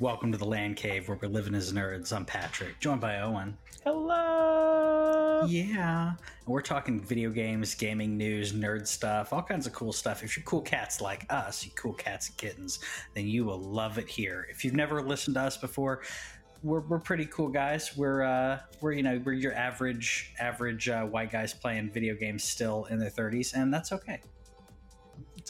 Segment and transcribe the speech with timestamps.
[0.00, 2.10] Welcome to the Land Cave where we're living as nerds.
[2.10, 3.58] I'm Patrick, joined by Owen.
[3.84, 5.44] Hello.
[5.46, 6.12] Yeah.
[6.12, 10.24] And we're talking video games, gaming news, nerd stuff, all kinds of cool stuff.
[10.24, 12.78] If you're cool cats like us, you cool cats and kittens,
[13.12, 14.46] then you will love it here.
[14.48, 16.00] If you've never listened to us before,
[16.62, 17.94] we're, we're pretty cool guys.
[17.94, 22.42] We're uh, we're you know we're your average average uh, white guys playing video games
[22.42, 24.22] still in their 30s, and that's okay.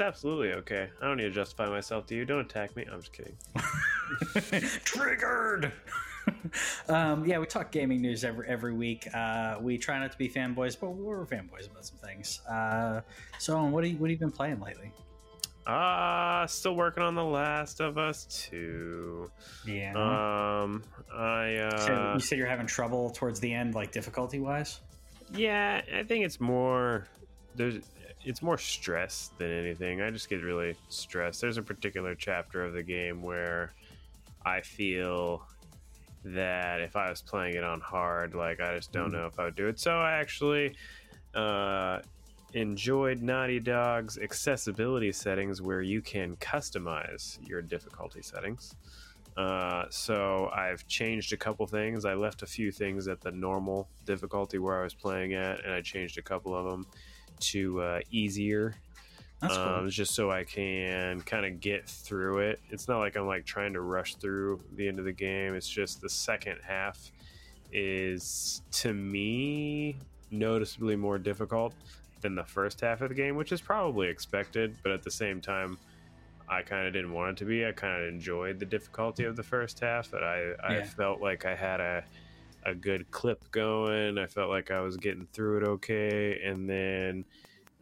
[0.01, 0.89] It's absolutely okay.
[1.03, 2.25] I don't need to justify myself to you.
[2.25, 2.87] Don't attack me.
[2.91, 3.37] I'm just kidding.
[4.83, 5.73] Triggered.
[6.89, 9.15] um, yeah, we talk gaming news every every week.
[9.15, 12.41] Uh, we try not to be fanboys, but we're fanboys about some things.
[12.49, 13.03] Uh,
[13.39, 14.91] so, what have you, what have you been playing lately?
[15.67, 19.31] Uh still working on The Last of Us 2.
[19.67, 19.91] Yeah.
[20.63, 20.83] Um,
[21.15, 24.81] I uh, you, said, you said you're having trouble towards the end, like difficulty wise.
[25.35, 27.07] yeah, I think it's more
[27.55, 27.83] there's
[28.25, 30.01] it's more stress than anything.
[30.03, 31.41] I just get really stressed.
[31.41, 33.73] There's a particular chapter of the game where
[34.45, 35.47] I feel
[36.25, 39.13] that if I was playing it on hard, like I just don't Mhm.
[39.13, 39.79] know if I would do it.
[39.79, 40.77] So I actually
[41.35, 42.03] uh,
[42.55, 48.75] enjoyed Naughty Dog's accessibility settings where you can customize your difficulty settings.
[49.37, 52.05] Uh, so I've changed a couple things.
[52.05, 55.73] I left a few things at the normal difficulty where I was playing at, and
[55.73, 56.85] I changed a couple of them
[57.41, 58.75] to uh, easier
[59.41, 59.67] That's cool.
[59.67, 62.61] um, just so I can kind of get through it.
[62.71, 65.55] It's not like I'm like trying to rush through the end of the game.
[65.55, 67.11] It's just the second half
[67.73, 69.97] is to me
[70.31, 71.75] noticeably more difficult
[72.21, 75.41] than the first half of the game, which is probably expected, but at the same
[75.41, 75.79] time,
[76.49, 77.65] I kind of didn't want it to be.
[77.65, 80.83] I kind of enjoyed the difficulty of the first half, but I, I Yeah.
[80.83, 82.05] felt like I had a
[82.65, 84.19] a good clip going.
[84.19, 87.25] I felt like I was getting through it okay, and then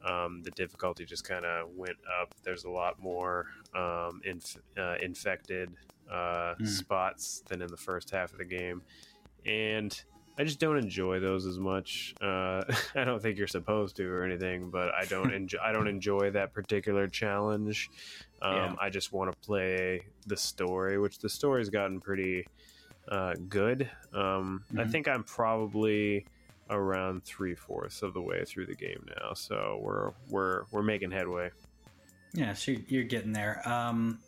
[0.04, 2.34] um, the difficulty just kind of went up.
[2.42, 5.70] There's a lot more um, inf- uh, infected
[6.10, 6.66] uh, Mm.
[6.66, 8.80] spots than in the first half of the game,
[9.44, 10.02] and
[10.38, 12.14] I just don't enjoy those as much.
[12.22, 12.62] Uh,
[12.94, 15.58] I don't think you're supposed to or anything, but I don't enjoy.
[15.62, 17.90] I don't enjoy that particular challenge.
[18.40, 18.74] Um, Yeah.
[18.80, 22.46] I just want to play the story, which the story's gotten pretty
[23.08, 23.91] uh, good.
[24.12, 24.91] Um, I Mhm.
[24.91, 26.26] think I'm probably
[26.70, 31.10] around three fourths of the way through the game now, so we're we're we're making
[31.10, 31.50] headway.
[32.34, 33.66] Yeah, so you're, getting there.
[33.66, 34.19] Um,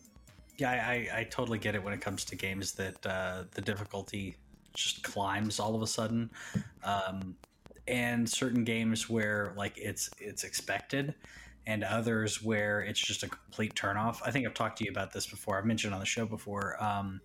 [0.56, 3.60] yeah, I, I, I totally get it when it comes to games that uh, the
[3.60, 4.36] difficulty
[4.72, 6.30] just climbs all of a sudden,
[6.82, 7.36] um,
[7.86, 11.14] and certain games where like it's it's expected,
[11.66, 14.20] and others where it's just a complete turnoff.
[14.24, 15.58] I think I've talked to you about this before.
[15.58, 16.82] I've mentioned on the show before.
[16.82, 17.20] Um,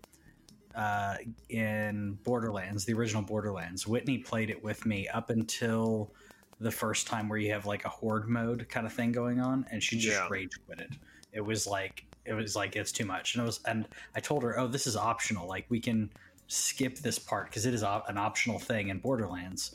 [0.75, 1.15] uh,
[1.49, 6.11] in Borderlands, the original Borderlands, Whitney played it with me up until
[6.59, 9.65] the first time where you have like a horde mode kind of thing going on,
[9.71, 10.27] and she just Yeah.
[10.29, 10.91] rage quit it.
[11.31, 13.59] It was like it was like it's too much, and it was.
[13.65, 15.47] And I told her, oh, this is optional.
[15.47, 16.09] Like we can
[16.47, 19.71] skip this part because it is op- an optional thing in Borderlands,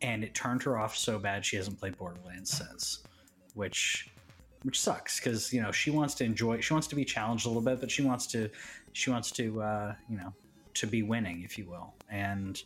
[0.00, 3.00] and it turned her off so bad she hasn't played Borderlands since,
[3.54, 4.10] which
[4.64, 7.48] which sucks because you know she wants to enjoy she wants to be challenged a
[7.48, 8.50] little bit but she wants to
[8.92, 10.32] she wants to uh you know
[10.74, 12.62] to be winning if you will and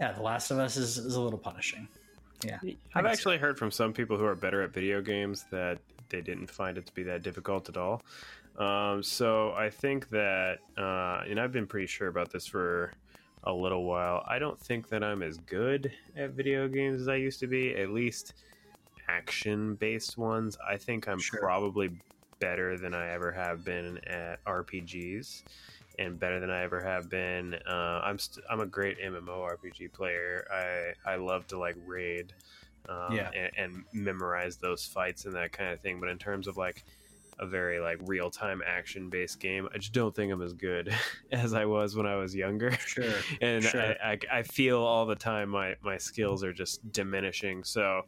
[0.00, 1.88] yeah the last of us is, is a little punishing
[2.44, 2.58] yeah
[2.94, 6.50] I've actually heard from some people who are better at video games that they didn't
[6.50, 8.02] find it to be that difficult at all.
[8.58, 12.92] Um, so I think that, uh, and I've been pretty sure about this for
[13.44, 14.24] a little while.
[14.26, 17.74] I don't think that I'm as good at video games as I used to be,
[17.76, 18.34] at least
[19.08, 20.58] action based ones.
[20.68, 21.40] I think I'm Sure.
[21.40, 21.90] probably
[22.40, 25.42] better than I ever have been at RPGs.
[25.98, 27.54] And better than I ever have been.
[27.68, 30.46] Uh, I'm st- I'm a great MMORPG player.
[30.50, 32.32] I I love to like raid,
[32.88, 33.30] um, Yeah.
[33.36, 36.00] and, and memorize those fights and that kind of thing.
[36.00, 36.84] But in terms of like
[37.38, 40.90] a very like real time action based game, I just don't think I'm as good
[41.32, 42.70] as I was when I was younger.
[42.72, 43.12] sure
[43.42, 43.80] and Sure.
[44.02, 47.62] I, I, I feel all the time my, my skills are just diminishing.
[47.62, 48.02] So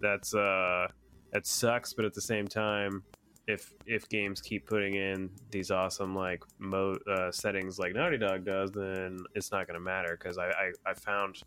[0.00, 0.88] that's uh
[1.32, 3.04] that sucks, but at the same time,
[3.48, 8.44] if if games keep putting in these awesome like mo uh, settings like Naughty Dog
[8.44, 11.42] does, then it's not going to matter because I, I I found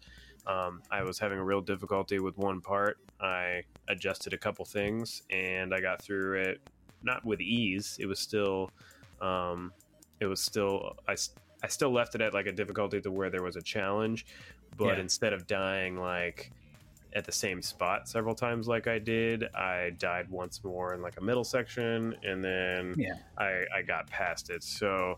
[0.48, 2.98] um, I was having a real difficulty with one part.
[3.22, 6.60] I adjusted a couple things and I got through it
[7.04, 7.98] not with ease.
[8.00, 8.72] It was still
[9.22, 9.72] um,
[10.20, 11.16] it was still I
[11.64, 14.26] I still left it at like a difficulty to where there was a challenge,
[14.76, 15.02] but Yeah.
[15.02, 16.52] instead of dying like
[17.14, 21.18] at the same spot several times like I did, I died once more in like
[21.18, 23.16] a middle section, and then Yeah.
[23.38, 24.64] I I got past it.
[24.64, 25.18] So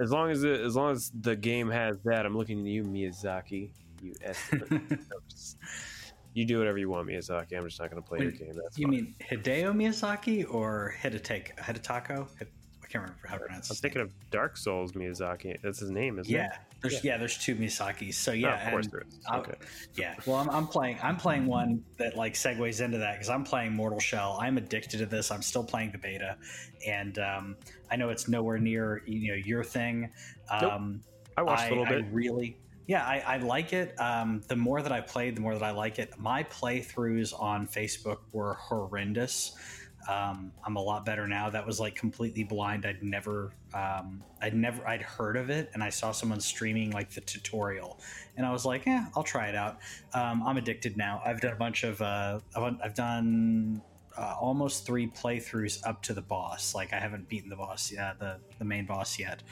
[0.00, 2.84] as long as it, as long as the game has that, I'm looking at you,
[2.84, 3.70] Miyazaki.
[4.00, 4.14] You
[6.34, 7.56] you do whatever you want, Miyazaki.
[7.56, 8.52] I'm just not going to play your game.
[8.54, 8.90] That's you fine.
[8.92, 12.28] mean Hideo Miyazaki or Hidetake Hidetako?
[12.40, 12.44] I
[12.90, 13.70] can't remember how to pronounce.
[13.70, 15.60] I'm thinking of Dark Souls Miyazaki.
[15.62, 16.52] That's his name, isn't Yeah, it?
[16.82, 17.16] There's yeah.
[17.16, 18.16] there's two Misaki's.
[18.16, 19.18] So Oh, yeah, of course there is.
[19.28, 19.54] I- Okay.
[19.94, 20.14] yeah.
[20.26, 20.98] Well, I'm, I'm playing.
[21.02, 24.38] I'm playing one that like segues into that because I'm playing Mortal Shell.
[24.40, 25.30] I'm addicted to this.
[25.30, 26.36] I'm still playing the beta,
[26.86, 27.56] and um,
[27.90, 30.10] I know it's nowhere near you know your thing.
[30.60, 30.72] Nope.
[30.72, 31.00] Um,
[31.36, 32.06] I watched I, a little I bit.
[32.10, 33.98] really, yeah, I, I like it.
[34.00, 36.18] Um, the more that I played, the more that I like it.
[36.18, 39.54] My playthroughs on Facebook were horrendous.
[40.08, 41.50] Um, I'm a lot better now.
[41.50, 42.86] That was like completely blind.
[42.86, 47.10] I'd never, um, I'd never, I'd heard of it, and I saw someone streaming like
[47.10, 48.00] the tutorial,
[48.36, 49.78] and I was like, yeah, I'll try it out.
[50.14, 51.20] Um, I'm addicted now.
[51.24, 53.82] I've done a bunch of, uh, I've, done.
[54.16, 56.74] Uh, almost three playthroughs up to the boss.
[56.74, 59.44] Like I haven't beaten the boss, yeah, the the main boss yet.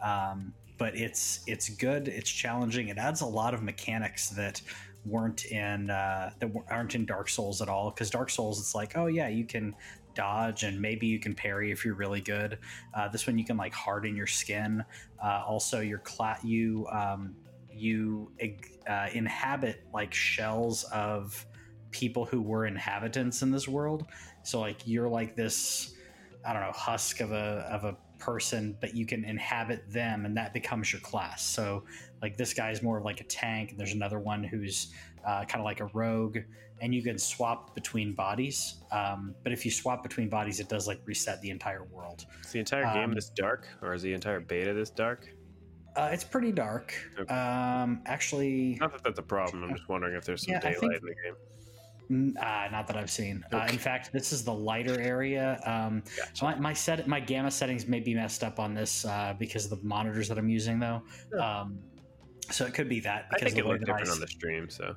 [0.00, 2.08] Um, but it's it's good.
[2.08, 2.88] It's challenging.
[2.88, 4.60] It adds a lot of mechanics that
[5.04, 7.90] weren't in uh, that aren't in Dark Souls at all.
[7.90, 9.74] Because Dark Souls, it's like, oh yeah, you can
[10.14, 12.58] dodge and maybe you can parry if you're really good.
[12.94, 14.84] Uh, this one you can like harden your skin.
[15.22, 17.34] Uh, also, your cla- you um,
[17.72, 18.30] you
[18.88, 21.46] uh, inhabit like shells of
[21.90, 24.06] people who were inhabitants in this world.
[24.42, 25.94] So like you're like this,
[26.44, 30.36] I don't know, husk of a of a person, but you can inhabit them, and
[30.36, 31.42] that becomes your class.
[31.42, 31.84] So
[32.22, 34.92] like this guy's more of like a tank, and there's another one who's
[35.26, 36.38] uh, kind of like a rogue,
[36.80, 38.82] and you can swap between bodies.
[38.92, 42.26] Um, but if you swap between bodies, it does like reset the entire world.
[42.44, 45.28] Is the entire game um, this dark, or is the entire beta this dark?
[45.96, 46.92] Uh, it's pretty dark.
[47.18, 47.32] Okay.
[47.32, 49.62] Um, actually, Not that that's a problem.
[49.62, 51.34] I'm just wondering if there's some Yeah, daylight think- in the game.
[52.10, 53.42] Uh, not that I've seen.
[53.50, 55.58] Uh, in fact, this is the lighter area.
[55.64, 56.44] Um, Gotcha.
[56.44, 59.70] my, my set, my gamma settings may be messed up on this uh, because of
[59.80, 61.02] the monitors that I'm using, though.
[61.30, 61.40] Sure.
[61.40, 61.78] Um,
[62.50, 64.68] so it could be that I because think it looked I different on the stream,
[64.68, 64.94] so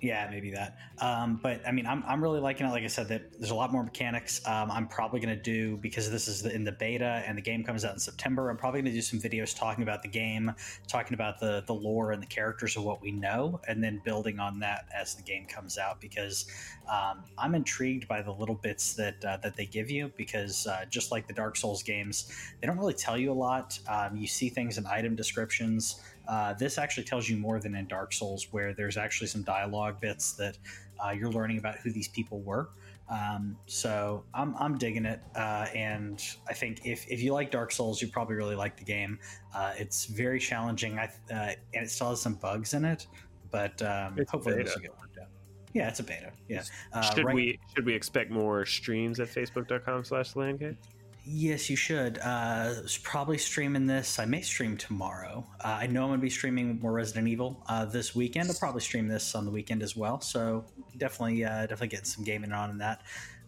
[0.00, 0.78] yeah, maybe that.
[0.98, 2.70] Um, but I mean, I'm, I'm really liking it.
[2.70, 4.40] Like I said, that there's a lot more mechanics.
[4.46, 7.42] Um, I'm probably going to do because this is the, in the beta and the
[7.42, 8.48] game comes out in September.
[8.48, 10.52] I'm probably going to do some videos talking about the game,
[10.88, 14.38] talking about the the lore and the characters of what we know, and then building
[14.38, 16.00] on that as the game comes out.
[16.00, 16.46] Because
[16.90, 20.10] um, I'm intrigued by the little bits that uh, that they give you.
[20.16, 23.78] Because uh, just like the Dark Souls games, they don't really tell you a lot.
[23.86, 26.00] Um, you see things in item descriptions.
[26.30, 30.00] Uh, this actually tells you more than in Dark Souls, where there's actually some dialogue
[30.00, 30.56] bits that
[31.04, 32.70] uh, you're learning about who these people were.
[33.08, 37.72] Um, so I'm, I'm digging it, uh, and I think if, if you like Dark
[37.72, 39.18] Souls, you probably really like the game.
[39.52, 43.08] Uh, it's very challenging, I, uh, and it still has some bugs in it,
[43.50, 44.64] but um, hopefully beta.
[44.66, 45.26] this will get worked out.
[45.74, 46.30] Yeah, it's a beta.
[46.48, 46.62] Yeah.
[46.92, 50.76] Uh, should right- we should we expect more streams at facebook.com/slash landcave?
[51.24, 52.18] Yes, you should.
[52.18, 54.18] Uh, probably streaming this.
[54.18, 55.46] I may stream tomorrow.
[55.62, 58.48] Uh, I know I'm going to be streaming more Resident Evil uh, this weekend.
[58.48, 60.20] I'll probably stream this on the weekend as well.
[60.20, 60.64] So
[60.96, 63.02] definitely, uh, definitely getting some gaming on in that.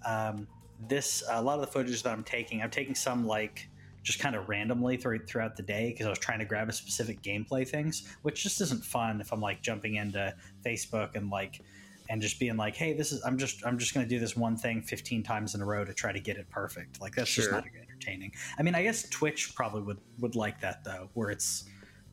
[0.05, 0.47] Um,
[0.89, 3.69] this a lot of the footage that I'm taking, I'm taking some like
[4.03, 6.73] just kind of randomly through, throughout the day because I was trying to grab a
[6.73, 11.63] specific gameplay things, which just isn't fun if I'm like jumping into Facebook and like
[12.09, 14.37] and just being like, "Hey, this is I'm just I'm just going to do this
[14.37, 17.31] one thing 15 times in a row to try to get it perfect." Like that's
[17.31, 18.33] just not entertaining.
[18.59, 21.65] I mean, I guess Twitch probably would would like that though, where it's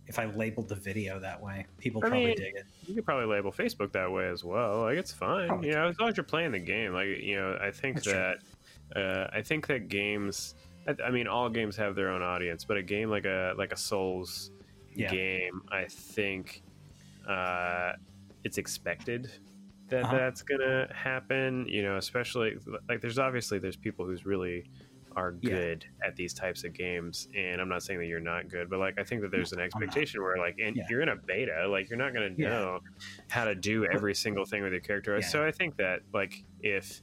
[0.08, 2.66] if I labeled the video that way, people I probably mean, dig it.
[2.88, 4.82] You could probably label Facebook that way as well.
[4.82, 6.94] Like it's fine, Probably you know, as long as you're playing the game.
[6.94, 8.38] Like you know, I think That's that
[8.96, 10.56] uh, I think that games.
[10.88, 13.72] I, I mean, all games have their own audience, but a game like a like
[13.72, 14.52] a Souls
[14.96, 15.10] Yeah.
[15.12, 16.64] game, I think
[17.28, 17.94] uh,
[18.44, 19.30] it's expected
[19.90, 20.16] that Uh-huh.
[20.18, 21.68] that's gonna happen.
[21.68, 24.66] You know, especially like there's obviously there's people who's really
[25.16, 25.50] are Yeah.
[25.50, 28.78] good at these types of games and i'm not saying that you're not good but
[28.78, 30.84] like i think that there's an expectation where like and Yeah.
[30.88, 32.50] you're in a beta like you're not going to Yeah.
[32.50, 32.80] know
[33.28, 35.26] how to do every single thing with your character Yeah.
[35.26, 37.02] so i think that like if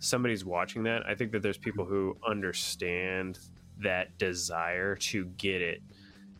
[0.00, 3.38] somebody's watching that i think that there's people who understand
[3.78, 5.80] that desire to get it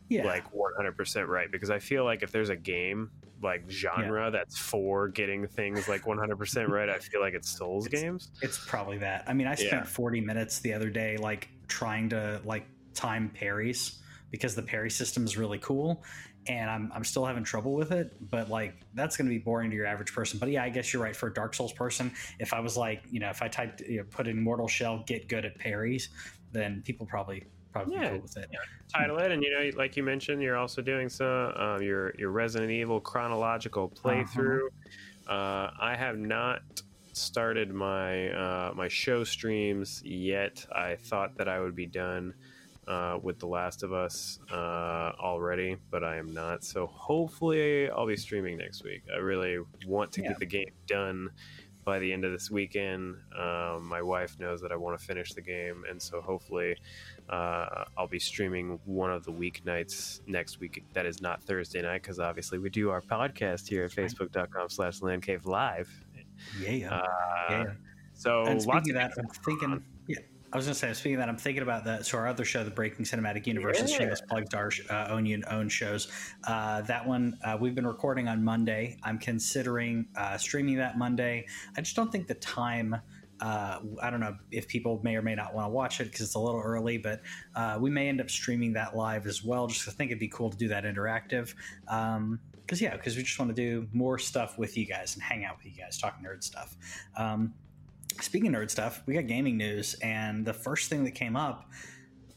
[0.09, 0.23] Yeah.
[0.23, 3.09] like 100% right because i feel like if there's a game
[3.41, 8.31] like genre that's for getting things like 100% right, I feel like it's Souls games.
[8.41, 9.23] It's probably that.
[9.27, 9.83] I mean, I spent Yeah.
[9.83, 14.01] 40 minutes the other day, like trying to like time parries
[14.31, 16.03] because the parry system is really cool,
[16.47, 18.15] and I'm I'm still having trouble with it.
[18.29, 20.39] But like, that's going to be boring to your average person.
[20.39, 22.11] But yeah, I guess you're right for a Dark Souls person.
[22.39, 25.03] If I was like, you know, if I typed, you know, put in Mortal Shell,
[25.07, 26.09] get good at parries,
[26.51, 28.09] then people probably probably be Yeah.
[28.11, 28.49] cool with it.
[28.93, 32.31] title it and you know like you mentioned you're also doing some um, your your
[32.31, 34.67] resident evil chronological playthrough
[35.27, 36.61] uh, i have not
[37.13, 42.33] started my uh, my show streams yet i thought that i would be done
[42.87, 48.07] uh, with the last of us uh, already but i am not so hopefully i'll
[48.07, 50.29] be streaming next week i really want to Yeah.
[50.29, 51.29] get the game done
[51.87, 55.33] by the end of this weekend um, my wife knows that i want to finish
[55.33, 56.75] the game and so hopefully
[57.29, 60.83] uh, I'll be streaming one of the weeknights next week.
[60.93, 64.99] That is not Thursday night because obviously we do our podcast here at facebook.com slash
[65.01, 65.89] landcave live.
[66.61, 66.93] Yeah, yeah.
[66.93, 67.03] Uh,
[67.49, 67.65] yeah.
[68.13, 69.83] So and speaking of that, I'm thinking.
[70.51, 70.93] I was gonna say.
[70.93, 72.05] Speaking of that, I'm thinking about that.
[72.05, 73.97] So our other show, the Breaking Cinematic Universe, Yeah.
[73.97, 76.07] shameless plugs to our uh, own own shows.
[76.45, 78.97] Uh, that one uh, we've been recording on Monday.
[79.03, 81.45] I'm considering uh, streaming that Monday.
[81.75, 82.95] I just don't think the time.
[83.39, 86.21] Uh, I don't know if people may or may not want to watch it because
[86.21, 87.21] it's a little early, but
[87.53, 89.67] uh, we may end up streaming that live as well.
[89.67, 91.53] Just I think it'd be cool to do that interactive.
[91.87, 95.23] Um, because yeah, because we just want to do more stuff with you guys and
[95.23, 96.75] hang out with you guys, talk nerd stuff.
[97.15, 97.53] Um,
[98.21, 101.69] speaking nerd stuff, we got gaming news, and the first thing that came up,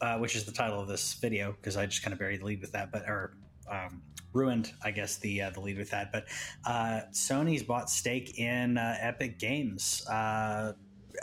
[0.01, 2.45] uh, which is the title of this video, because I just kind of buried the
[2.45, 3.37] lead with that, but or
[3.69, 4.01] um,
[4.33, 6.11] ruined, I guess the uh, the lead with that.
[6.11, 6.25] But
[6.65, 10.05] uh, Sony's bought stake in uh, Epic Games.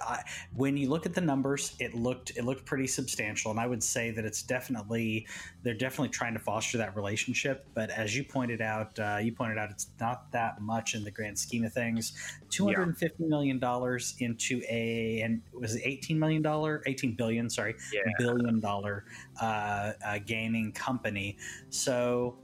[0.00, 0.22] I,
[0.54, 3.82] when you look at the numbers, it looked it looked pretty substantial, and I would
[3.82, 5.26] say that it's definitely
[5.62, 7.66] they're definitely trying to foster that relationship.
[7.74, 11.10] But as you pointed out, uh, you pointed out it's not that much in the
[11.10, 12.12] grand scheme of things.
[12.50, 17.14] Two hundred and fifty million dollars into a and was it eighteen million dollar, eighteen
[17.14, 18.00] billion, sorry, Yeah.
[18.18, 19.04] billion dollar
[19.40, 21.36] uh, uh, gaming company.
[21.70, 22.38] So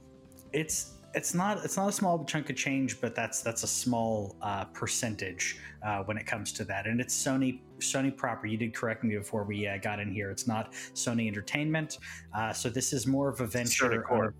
[0.53, 4.35] it's it's not it's not a small chunk of change, but that's that's a small
[4.41, 6.85] uh, percentage uh, when it comes to that.
[6.85, 8.47] And it's Sony Sony proper.
[8.47, 10.29] You did correct me before we uh, got in here.
[10.29, 11.99] It's not Sony Entertainment.
[12.35, 14.01] Uh, so this is more of a venture.
[14.01, 14.35] Corp.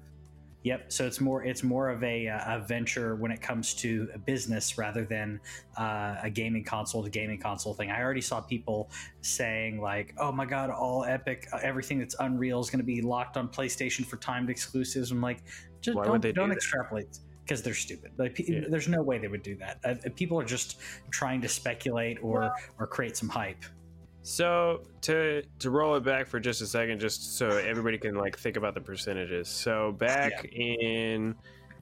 [0.65, 0.91] Yep.
[0.91, 4.17] So it's more it's more of a, uh, a venture when it comes to a
[4.17, 5.39] business rather than
[5.77, 7.91] uh, a gaming console to gaming console thing.
[7.91, 8.89] I already saw people
[9.22, 13.38] saying like, "Oh my God, all Epic, everything that's Unreal is going to be locked
[13.38, 15.44] on PlayStation for timed exclusives." I'm like,
[15.86, 16.56] just Why don't would they do don't that?
[16.56, 18.12] extrapolate because they're stupid.
[18.18, 18.62] Like, Yeah.
[18.70, 19.80] there's no way they would do that.
[19.86, 20.80] Uh, people are just
[21.12, 23.63] trying to speculate or or create some hype.
[24.24, 28.38] So to to roll it back for just a second, just so everybody can like
[28.38, 29.48] think about the percentages.
[29.48, 31.36] So back in,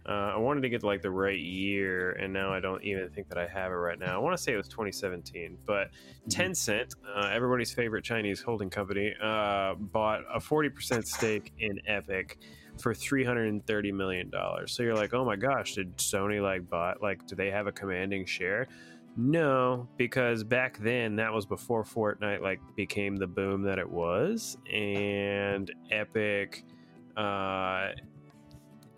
[0.06, 3.30] uh, I wanted to get like the right year, and now I don't even think
[3.30, 4.14] that I have it right now.
[4.14, 5.92] I want to say it was 2017, but
[6.28, 12.40] Tencent, uh, everybody's favorite Chinese holding company, uh, bought a 40% stake in Epic
[12.80, 14.72] for 330 million dollars.
[14.72, 17.72] So you're like, oh my gosh, did Sony like bought like do they have a
[17.72, 18.68] commanding share?
[19.16, 24.58] No, because back then that was before Fortnite like became the boom that it was,
[24.72, 26.64] and Epic
[27.16, 27.90] uh,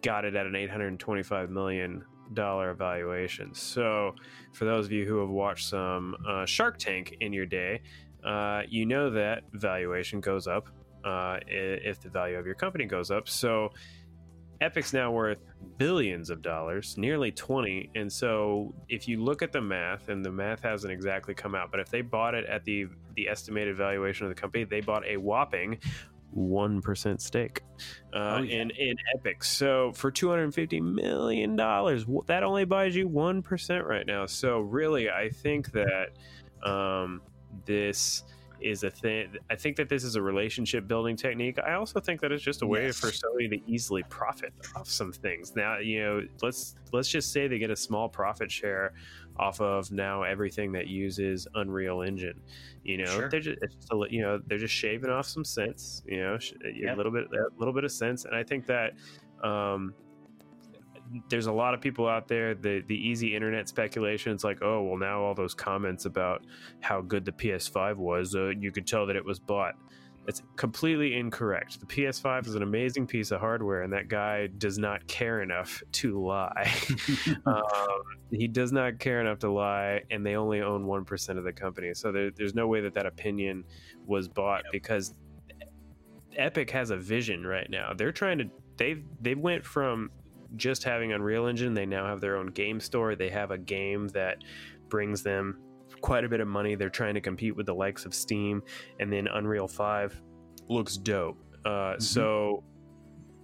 [0.01, 2.03] got it at an 825 million
[2.33, 3.53] dollar valuation.
[3.53, 4.15] So,
[4.53, 7.81] for those of you who have watched some uh, Shark Tank in your day,
[8.23, 10.69] uh, you know that valuation goes up
[11.05, 13.29] uh, if the value of your company goes up.
[13.29, 13.71] So,
[14.61, 15.39] Epic's now worth
[15.77, 17.89] billions of dollars, nearly 20.
[17.95, 21.71] And so if you look at the math, and the math hasn't exactly come out,
[21.71, 25.05] but if they bought it at the the estimated valuation of the company, they bought
[25.05, 25.77] a whopping
[26.35, 27.61] 1% stake
[28.13, 28.61] uh, Oh, yeah.
[28.61, 29.43] in, in Epic.
[29.43, 34.25] So for $250 million, that only buys you 1% right now.
[34.25, 36.09] So really, I think that
[36.69, 37.21] um,
[37.65, 38.23] this
[38.61, 39.29] is a thing.
[39.49, 41.57] I think that this is a relationship building technique.
[41.59, 42.99] I also think that it's just a way Yes.
[42.99, 45.55] for Sony to easily profit off some things.
[45.55, 48.93] Now, you know, let's let's just say they get a small profit share
[49.37, 52.39] off of now everything that uses Unreal Engine.
[52.83, 53.29] You know, Sure.
[53.29, 56.03] they're just, it's just a, you know they're just shaving off some cents.
[56.05, 56.97] You know, sh- a Yep.
[56.97, 58.93] little bit a little bit of sense, and I think that.
[59.43, 59.93] Um,
[61.29, 64.81] there's a lot of people out there the the easy internet speculation it's like oh
[64.81, 66.45] well now all those comments about
[66.81, 69.75] how good the ps5 was uh, you could tell that it was bought.
[70.27, 71.79] It's completely incorrect.
[71.79, 75.83] The ps5 is an amazing piece of hardware and that guy does not care enough
[75.93, 76.73] to lie.
[77.45, 81.53] Um, he does not care enough to lie and they only own 1% of the
[81.53, 81.93] company.
[81.93, 83.65] So there, there's no way that that opinion
[84.07, 85.13] was bought because
[86.35, 87.93] epic has a vision right now.
[87.95, 90.09] They're trying to they they went from
[90.55, 93.15] just having Unreal Engine, they now have their own game store.
[93.15, 94.37] They have a game that
[94.89, 95.59] brings them
[96.01, 96.75] quite a bit of money.
[96.75, 98.61] They're trying to compete with the likes of Steam,
[98.99, 100.21] and then Unreal Five
[100.67, 101.37] looks dope.
[101.65, 102.01] Uh, mm-hmm.
[102.01, 102.63] So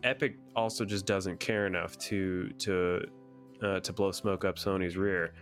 [0.03, 3.01] Epic also just doesn't care enough to to
[3.61, 5.33] uh, to blow smoke up Sony's rear.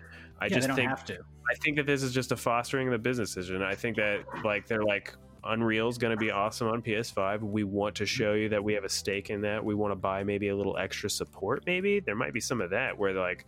[0.41, 3.33] I yeah, just think I think that this is just a fostering of the business
[3.33, 3.61] decision.
[3.61, 7.41] I think that like they're like Unreal is going to be awesome on PS5.
[7.41, 9.63] We want to show you that we have a stake in that.
[9.63, 11.63] We want to buy maybe a little extra support.
[11.65, 13.46] Maybe there might be some of that where like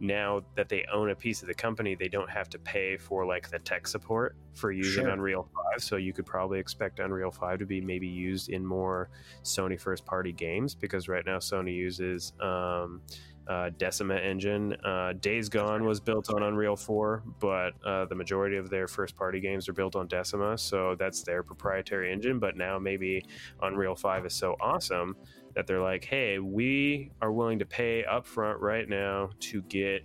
[0.00, 3.26] now that they own a piece of the company, they don't have to pay for
[3.26, 5.12] like the tech support for using sure.
[5.12, 5.82] Unreal 5.
[5.82, 9.10] So you could probably expect Unreal 5 to be maybe used in more
[9.44, 13.02] Sony first party games because right now Sony uses um,
[13.48, 14.76] uh, Decima engine.
[14.84, 19.16] Uh, Days Gone was built on Unreal 4, but uh, the majority of their first
[19.16, 20.56] party games are built on Decima.
[20.56, 22.38] So that's their proprietary engine.
[22.38, 23.24] But now maybe
[23.62, 25.16] Unreal 5 is so awesome
[25.54, 30.04] that they're like, hey, we are willing to pay upfront right now to get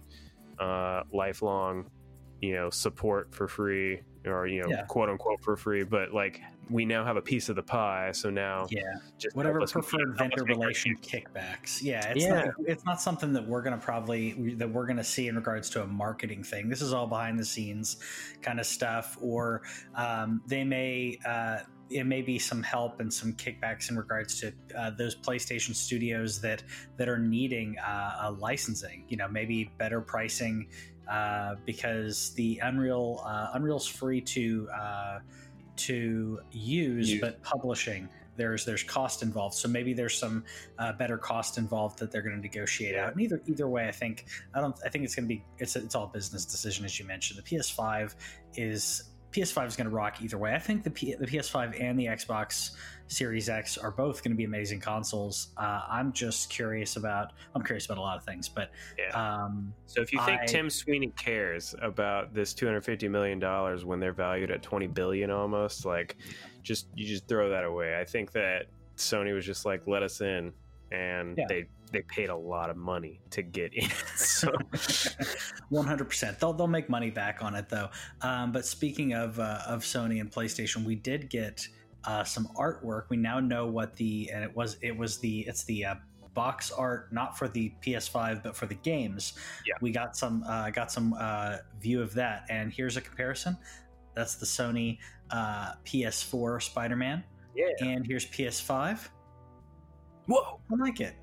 [0.60, 1.89] uh, lifelong,
[2.42, 4.84] you know, support for free or you know, yeah.
[4.84, 5.84] quote unquote for free.
[5.84, 8.81] But like, we now have a piece of the pie, so now yeah,
[9.17, 11.81] just whatever preferred vendor relation kickbacks.
[11.81, 12.45] Yeah, it's yeah.
[12.45, 15.84] not it's not something that we're gonna probably that we're gonna see in regards to
[15.84, 16.69] a marketing thing.
[16.69, 17.98] This is all behind the scenes
[18.41, 19.62] kind of stuff, or
[19.95, 21.19] um, they may.
[21.25, 21.60] Uh,
[21.91, 26.41] it may be some help and some kickbacks in regards to uh, those PlayStation studios
[26.41, 26.63] that
[26.98, 29.05] that are needing uh, licensing.
[29.07, 30.67] You know, maybe better pricing
[31.10, 35.19] uh, because the Unreal uh, Unreal's free to uh,
[35.77, 39.55] to use, use, but publishing there's there's cost involved.
[39.55, 40.44] So maybe there's some
[40.77, 43.13] uh, better cost involved that they're going to negotiate out.
[43.13, 45.75] And either either way, I think I don't I think it's going to be it's
[45.75, 47.39] it's all business decision as you mentioned.
[47.39, 48.15] The PS5
[48.55, 49.03] is
[49.36, 50.54] PS5 is going to rock either way.
[50.54, 52.72] I think the, P, the PS5 and the Xbox
[53.08, 55.50] Series X are both going to be amazing consoles.
[55.58, 57.34] Uh, I'm just curious about.
[57.54, 59.10] I'm curious about a lot of things, but yeah.
[59.13, 64.00] Um, so if you think I, Tim Sweeney cares about this 250 million dollars when
[64.00, 66.15] they're valued at 20 billion almost, like,
[66.63, 68.00] just you just throw that away.
[68.00, 70.54] I think that Sony was just like, let us in,
[70.92, 71.46] and yeah.
[71.48, 73.89] they they paid a lot of money to get in.
[74.15, 74.52] So,
[75.69, 76.39] one hundred percent.
[76.39, 77.89] They'll they'll make money back on it though.
[78.21, 81.67] Um, but speaking of uh, of Sony and PlayStation, we did get
[82.06, 83.04] uh, some artwork.
[83.10, 85.95] We now know what the and it was it was the it's the uh,
[86.34, 89.34] box art not for the PS5 but for the games.
[89.65, 89.76] Yeah.
[89.82, 93.58] We got some uh, got some uh, view of that, and here's a comparison.
[94.15, 95.00] That's the Sony
[95.32, 97.24] uh, PS4 Spider-Man.
[97.56, 97.67] Yeah.
[97.82, 99.10] And here's PS5.
[100.27, 100.59] Whoa!
[100.71, 101.15] I like it.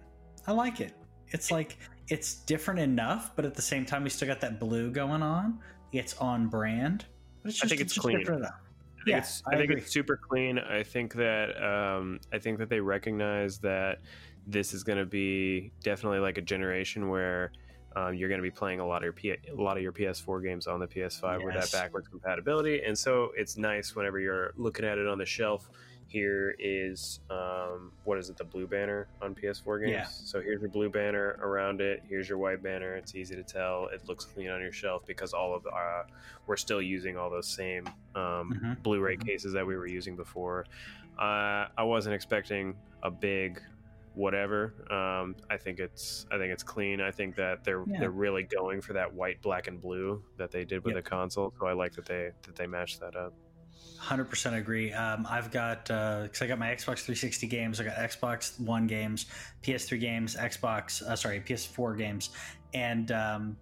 [0.47, 0.95] I like it.
[1.29, 4.91] It's like it's different enough, but at the same time, we still got that blue
[4.91, 5.59] going on.
[5.93, 7.07] It's on brand.
[7.43, 8.17] But it's just, I think it's, it's clean.
[8.21, 8.47] I think,
[9.07, 10.59] yeah, it's, I, I think it's super clean.
[10.59, 14.01] I think that um, I think that they recognize that
[14.47, 17.53] this is going to be definitely like a generation where
[17.97, 19.93] um, you're going to be playing a lot of your P- a lot of your
[19.93, 21.45] PS4 games on the PS5 yes.
[21.45, 25.27] with that backwards compatibility, and so it's nice whenever you're looking at it on the
[25.27, 25.71] shelf
[26.13, 30.05] here is um, what is it the blue banner on ps4 games yeah.
[30.07, 33.87] so here's your blue banner around it here's your white banner it's easy to tell
[33.87, 36.03] it looks clean on your shelf because all of uh,
[36.47, 38.73] we're still using all those same um, mm-hmm.
[38.83, 39.27] blu-ray mm-hmm.
[39.27, 40.67] cases that we were using before
[41.19, 43.61] uh, i wasn't expecting a big
[44.15, 47.99] whatever um, i think it's i think it's clean i think that they're yeah.
[47.99, 51.03] they're really going for that white black and blue that they did with yep.
[51.03, 53.33] the console so i like that they that they matched that up
[53.99, 54.93] Hundred percent agree.
[54.93, 58.89] Um, I've got because uh, I got my Xbox 360 games, I got Xbox One
[58.89, 59.27] games,
[59.63, 62.31] PS3 games, Xbox uh, sorry PS4 games,
[62.75, 63.57] and um,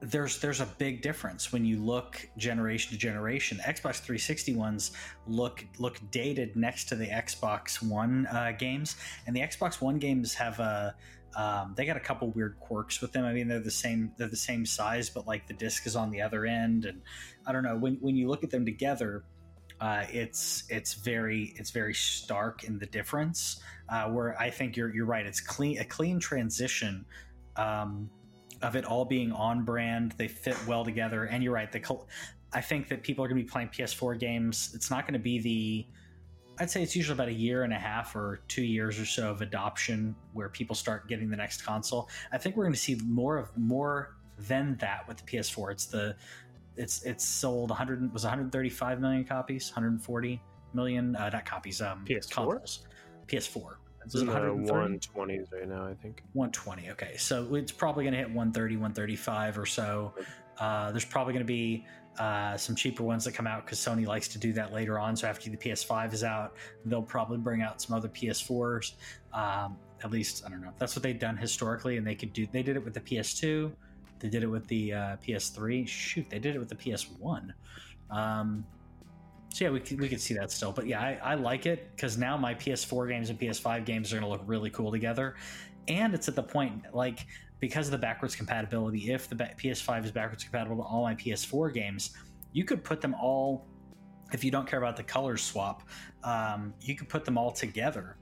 [0.00, 3.58] there's there's a big difference when you look generation to generation.
[3.58, 4.90] Xbox 360 ones
[5.28, 8.96] look look dated next to the Xbox One uh, games,
[9.28, 10.96] and the Xbox One games have a
[11.34, 13.24] um, they got a couple weird quirks with them.
[13.24, 16.10] I mean, they're the same they're the same size, but like the disc is on
[16.10, 17.00] the other end, and
[17.46, 19.24] I don't know when when you look at them together.
[19.80, 23.60] Uh, it's it's very it's very stark in the difference.
[23.88, 25.26] Uh, where I think you're you're right.
[25.26, 27.04] It's clean a clean transition
[27.56, 28.08] um,
[28.60, 30.14] of it all being on brand.
[30.18, 31.72] They fit well together, and you're right.
[31.72, 31.80] The
[32.52, 34.72] I think that people are going to be playing PS4 games.
[34.74, 35.86] It's not going to be the
[36.62, 39.32] I'd say it's usually about a year and a half or two years or so
[39.32, 42.08] of adoption where people start getting the next console.
[42.30, 45.72] I think we're going to see more of more than that with the PS4.
[45.72, 46.14] It's the
[46.76, 50.40] it's it's sold 100 was 135 million copies, 140
[50.72, 52.86] million uh, not copies um PS4 consoles.
[53.26, 53.74] PS4.
[54.04, 56.22] It's in the 120s right now, I think.
[56.34, 56.90] 120.
[56.90, 60.14] Okay, so it's probably going to hit 130, 135 or so.
[60.58, 61.86] Uh, there's probably going to be
[62.18, 65.16] uh, some cheaper ones that come out because Sony likes to do that later on.
[65.16, 68.92] So after the PS5 is out, they'll probably bring out some other PS4s.
[69.32, 70.72] Um, at least I don't know.
[70.78, 72.46] That's what they've done historically, and they could do.
[72.50, 73.72] They did it with the PS2.
[74.18, 75.86] They did it with the uh, PS3.
[75.86, 77.52] Shoot, they did it with the PS1.
[78.10, 78.64] Um,
[79.48, 80.72] so yeah, we could, we could see that still.
[80.72, 84.16] But yeah, I, I like it because now my PS4 games and PS5 games are
[84.16, 85.36] going to look really cool together,
[85.88, 87.26] and it's at the point like
[87.62, 89.12] because of the backwards compatibility.
[89.12, 92.10] If the PS5 is backwards compatible to all my PS4 games,
[92.52, 93.68] you could put them all.
[94.32, 95.84] If you don't care about the color swap,
[96.24, 98.16] um, you could put them all together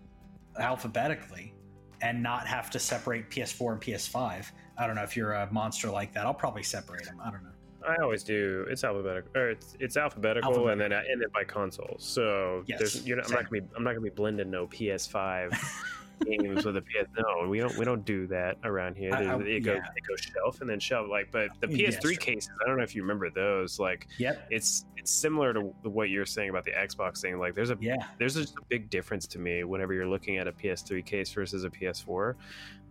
[0.59, 1.55] alphabetically
[2.03, 4.45] and not have to separate PS4 and PS5.
[4.77, 6.27] I don't know if you're a monster like that.
[6.27, 7.19] I'll probably separate them.
[7.25, 7.51] I don't know.
[7.89, 8.67] I always do.
[8.69, 10.69] It's alphabetical, or it's it's alphabetical, alphabetical.
[10.69, 11.97] and then I end it by console.
[11.99, 14.67] So yes, there's, you're not, I'm not gonna be I'm not gonna be blending no
[14.67, 15.57] PS5
[16.25, 17.09] games with a PS.
[17.19, 19.15] No, we don't we don't do that around here.
[19.15, 19.91] I, I, it goes yeah.
[19.97, 21.09] it goes shelf and then shelf.
[21.11, 23.79] Like, but the PS3 cases, I don't know if you remember those.
[23.79, 24.47] Like, yep.
[24.51, 27.39] it's it's similar to what you're saying about the Xbox thing.
[27.39, 30.47] Like, there's a yeah, there's just a big difference to me whenever you're looking at
[30.47, 32.35] a PS3 case versus a PS4.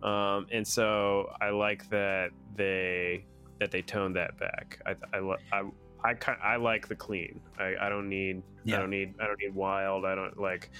[0.02, 3.24] Um, and so I like that they
[3.60, 4.80] that they toned that back.
[4.86, 5.62] I I I,
[6.02, 7.40] I, I like the clean.
[7.58, 8.76] I, I don't need yeah.
[8.76, 10.04] I don't need I don't need wild.
[10.04, 10.70] I don't like.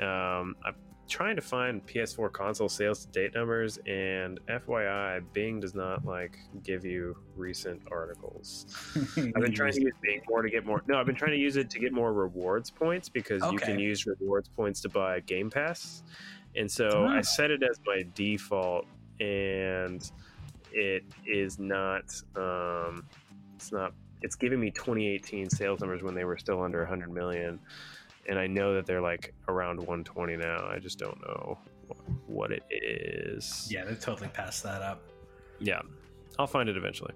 [0.00, 0.56] Um,
[1.08, 6.38] trying to find PS4 console sales to date numbers, and FYI, Bing does not like
[6.62, 8.66] give you recent articles.
[9.16, 10.82] I've been trying to use Bing more to get more.
[10.86, 13.52] No, I've been trying to use it to get more rewards points because okay.
[13.52, 16.02] you can use rewards points to buy Game Pass,
[16.56, 17.06] and so oh.
[17.06, 18.86] I set it as my default,
[19.20, 20.10] and
[20.72, 22.04] it is not.
[22.36, 23.06] Um,
[23.56, 23.92] it's not.
[24.22, 27.60] It's giving me 2018 sales numbers when they were still under 100 million
[28.28, 30.66] and I know that they're like around 120 now.
[30.68, 31.58] I just don't know
[32.26, 33.68] what it is.
[33.70, 35.02] Yeah, they totally passed that up.
[35.60, 35.82] Yeah,
[36.38, 37.12] I'll find it eventually.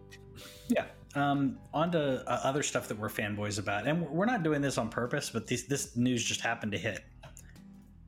[0.68, 0.86] Yeah.
[1.14, 4.78] Um, on to uh, other stuff that we're fanboys about, and we're not doing this
[4.78, 7.02] on purpose, but this this news just happened to hit,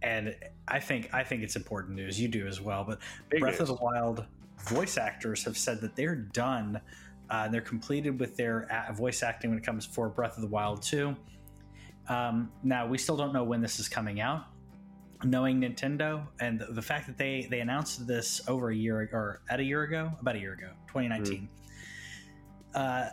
[0.02, 0.36] and
[0.68, 2.20] I think I think it's important news.
[2.20, 2.98] You do as well, but
[3.30, 3.70] Big Breath news.
[3.70, 4.24] of the Wild
[4.66, 6.80] voice actors have said that they're done.
[7.30, 10.82] Uh, they're completed with their voice acting when it comes for Breath of the Wild
[10.82, 11.16] 2
[12.10, 14.44] um, now we still don't know when this is coming out.
[15.22, 19.42] Knowing Nintendo and the, the, fact that they they announced this over a year or
[19.48, 21.48] at a year ago, about a year ago, 2019.
[22.74, 22.74] Mm.
[22.74, 23.10] Uh,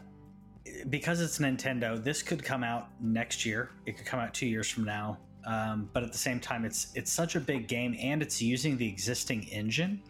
[0.90, 3.72] because it's Nintendo, this could come out next year.
[3.86, 5.20] It could come out two years from now.
[5.46, 8.78] Um, but at the same time, it's it's such a big game, and it's using
[8.78, 10.02] the existing engine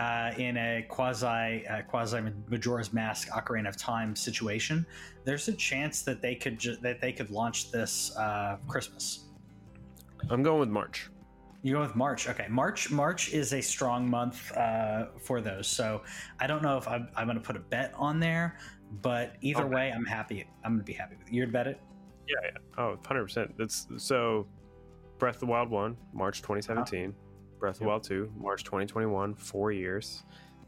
[0.00, 4.86] uh, in a quasi uh, quasi Majora's Mask Ocarina of Time situation,
[5.24, 9.26] there's a chance that they could ju- that they could launch this uh, Christmas.
[10.30, 11.10] I'm going with March.
[11.62, 12.28] You go with March.
[12.28, 12.90] Okay, March.
[12.90, 15.66] March is a strong month uh, for those.
[15.66, 16.02] So
[16.38, 18.58] I don't know if I'm, I'm going to put a bet on there,
[19.02, 19.74] but either okay.
[19.74, 20.46] way, I'm happy.
[20.64, 21.34] I'm going to be happy with it.
[21.34, 21.78] You'd bet it?
[22.26, 22.36] Yeah.
[22.42, 22.58] yeah.
[22.78, 23.22] Oh, 100.
[23.24, 24.46] percent That's so.
[25.18, 27.10] Breath of the Wild one, March 2017.
[27.10, 27.29] Uh-huh.
[27.60, 30.24] Breath of the Wild 2, March 2021, four years.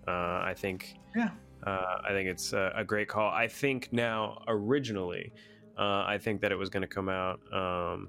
[0.07, 0.97] Uh, I think.
[1.17, 1.31] Yeah.
[1.67, 3.31] Uh, I think it's a, a, great call.
[3.31, 5.33] I think now, originally,
[5.79, 7.39] uh, I think that it was going to come out.
[7.53, 8.09] Um,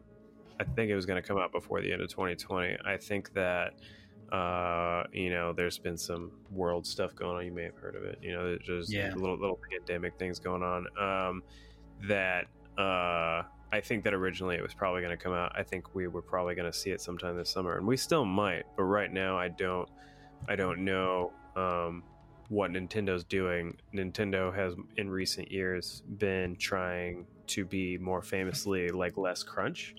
[0.60, 2.78] I think it was going to come out before the end of 2020.
[2.86, 3.74] I think that.
[4.32, 7.46] Uh, you know, there's been some world stuff going on.
[7.46, 8.18] You may have heard of it.
[8.20, 9.14] You know, there's yeah.
[9.14, 10.88] little little pandemic things going on.
[10.98, 11.44] Um,
[12.08, 12.46] that
[12.78, 13.44] uh,
[13.74, 15.52] I think that originally it was probably going to come out.
[15.56, 18.24] I think we were probably going to see it sometime this summer, and we still
[18.24, 18.66] might.
[18.78, 19.90] But right now, I don't.
[20.48, 22.04] I don't know um,
[22.50, 23.76] what Nintendo's doing.
[23.92, 29.96] Nintendo has, in recent years, been trying to be more famously like less crunch,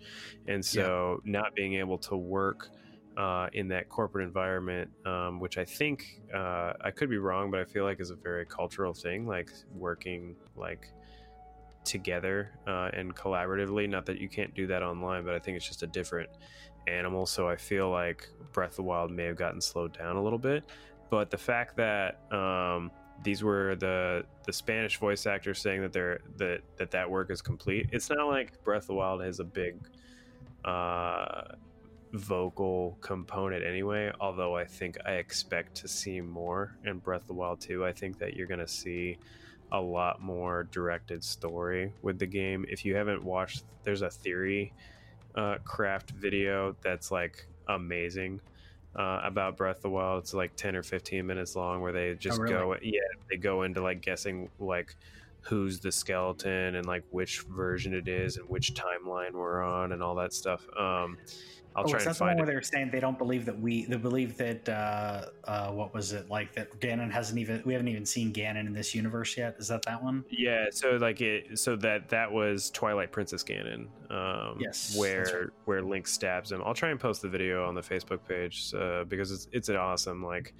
[0.47, 1.33] and so yeah.
[1.33, 2.69] not being able to work.
[3.17, 7.61] Uh, in that corporate environment, um, which I think uh, I could be wrong, but
[7.61, 10.89] I feel like is a very cultural thing, like working like
[11.85, 13.89] together uh, and collaboratively.
[13.89, 16.31] Not that you can't do that online, but I think it's just a different
[16.87, 17.27] animal.
[17.27, 20.39] So I feel like Breath of the Wild may have gotten slowed down a little
[20.39, 20.65] bit.
[21.11, 22.91] But the fact that um,
[23.23, 27.41] these were the the Spanish voice actors saying that they're that that that work is
[27.41, 27.89] complete.
[27.93, 29.77] It's not like Breath of the Wild has a big
[30.65, 31.43] uh,
[32.13, 34.11] vocal component anyway.
[34.21, 37.85] Although I think I expect to see more in Breath of the Wild 2.
[37.85, 39.19] I think that you're gonna see
[39.75, 42.65] a lot more directed story with the game.
[42.69, 44.73] If you haven't watched, there's a theory
[45.35, 48.41] uh, craft video that's like amazing
[48.95, 50.23] uh, about Breath of the Wild.
[50.23, 52.55] It's like 10 or 15 minutes long where they just oh, really?
[52.55, 54.95] go, yeah, they go into like guessing like
[55.41, 60.05] who's the skeleton and like which version it is and which timeline we're on and
[60.05, 60.65] all that stuff.
[60.79, 61.19] Um,
[61.77, 63.19] I'll oh, try is and that the one find where they were saying they don't
[63.19, 67.39] believe that we they believe that uh, uh, what was it like that Ganon hasn't
[67.39, 69.57] even we haven't even seen Ganon in this universe yet?
[69.59, 70.25] Is that that one?
[70.31, 73.89] Yeah, so like it, so that that was Twilight Princess Ganon.
[74.11, 75.51] Um, Yes, where right.
[75.65, 76.63] where Link stabs him.
[76.65, 79.77] I'll try and post the video on the Facebook page uh, because it's it's an
[79.77, 80.55] awesome like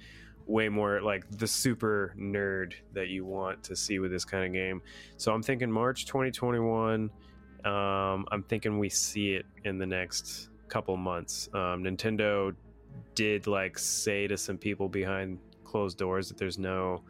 [0.47, 4.51] way more like the super nerd that you want to see with this kind of
[4.53, 4.81] game.
[5.17, 7.09] So I'm thinking March 2021.
[7.63, 11.49] Um, I'm thinking we see it in the next couple months.
[11.53, 12.55] Um, Nintendo
[13.13, 17.01] did like say to some people behind closed doors that there's no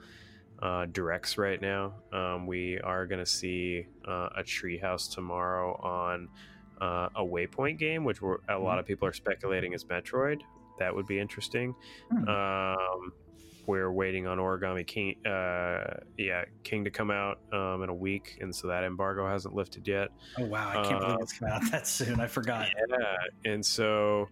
[0.62, 1.94] uh, directs right now.
[2.12, 6.30] Um, we are going to see uh, a Treehouse tomorrow on
[6.82, 10.42] uh, a Waypoint game, which we're, a lot of people are speculating is Metroid.
[10.80, 11.76] That would be interesting.
[12.12, 12.28] Hmm.
[12.28, 13.14] Um,
[13.68, 18.38] we're waiting on Origami King, uh, yeah, King to come out um, in a week,
[18.42, 20.10] and so that embargo hasn't lifted yet.
[20.38, 22.20] Oh wow, I can't believe Uh, it's coming out that soon.
[22.20, 22.68] I forgot.
[22.90, 24.28] Yeah, and so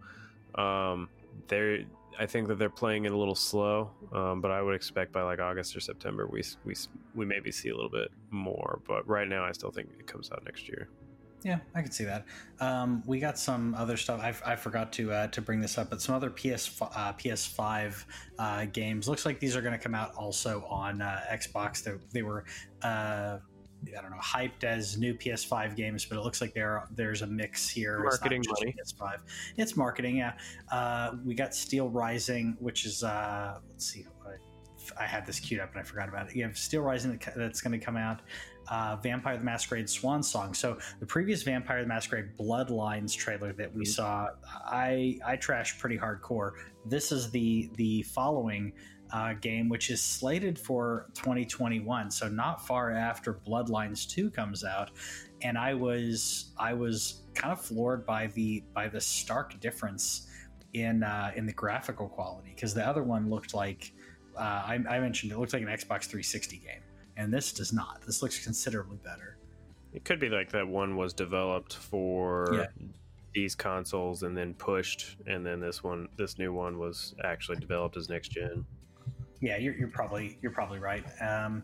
[0.56, 1.10] um,
[1.48, 1.80] they're.
[2.20, 5.24] I think that they're playing it a little slow, um, but I would expect by
[5.24, 6.76] like August or September we we
[7.16, 8.82] we maybe see a little bit more.
[8.88, 10.90] But right now, I still think it comes out next year.
[11.44, 12.26] Yeah, I can see that.
[12.60, 14.22] Um, we got some other stuff.
[14.22, 18.06] I, I forgot to uh, to bring this up, but some other PS uh, PS5
[18.40, 19.10] uh, games.
[19.10, 21.84] Looks like these are going to come out also on uh, Xbox.
[21.84, 22.46] They, they were
[22.82, 23.40] uh,
[23.98, 27.28] I don't know hyped as new PS5 games, but it looks like there there's a
[27.28, 28.02] mix here.
[28.06, 28.76] It's Marketing just money.
[28.82, 29.18] PS5.
[29.58, 30.18] It's marketing.
[30.18, 30.34] Yeah.
[30.72, 34.06] Uh, we got Steel Rising, which is uh, let's see.
[34.26, 36.36] I, I had this queued up and I forgot about it.
[36.36, 38.22] You have Steel Rising that- that's going to come out
[38.70, 40.54] uh, Vampire the Masquerade Swan Song.
[40.54, 43.88] So the previous Vampire the Masquerade Bloodlines trailer that we Mhm.
[43.88, 44.30] saw,
[44.66, 46.52] I I trashed pretty hardcore.
[46.86, 48.74] This is the the following
[49.12, 54.90] uh, game, which is slated for 2021, so not far after Bloodlines 2 comes out.
[55.44, 60.28] And I was I was kind of floored by the by the stark difference
[60.74, 63.94] in uh, in the graphical quality because the other one looked like
[64.36, 66.82] uh, I, I mentioned it looked like an Xbox 360 game
[67.18, 68.02] and this does not.
[68.06, 69.38] This looks considerably better.
[69.94, 72.66] It could be like that one was developed for Yeah.
[73.36, 77.96] these consoles and then pushed, and then this one, this new one, was actually developed
[77.98, 78.66] as next gen.
[79.42, 81.04] Yeah, you're, you're probably you're probably right.
[81.22, 81.64] Um,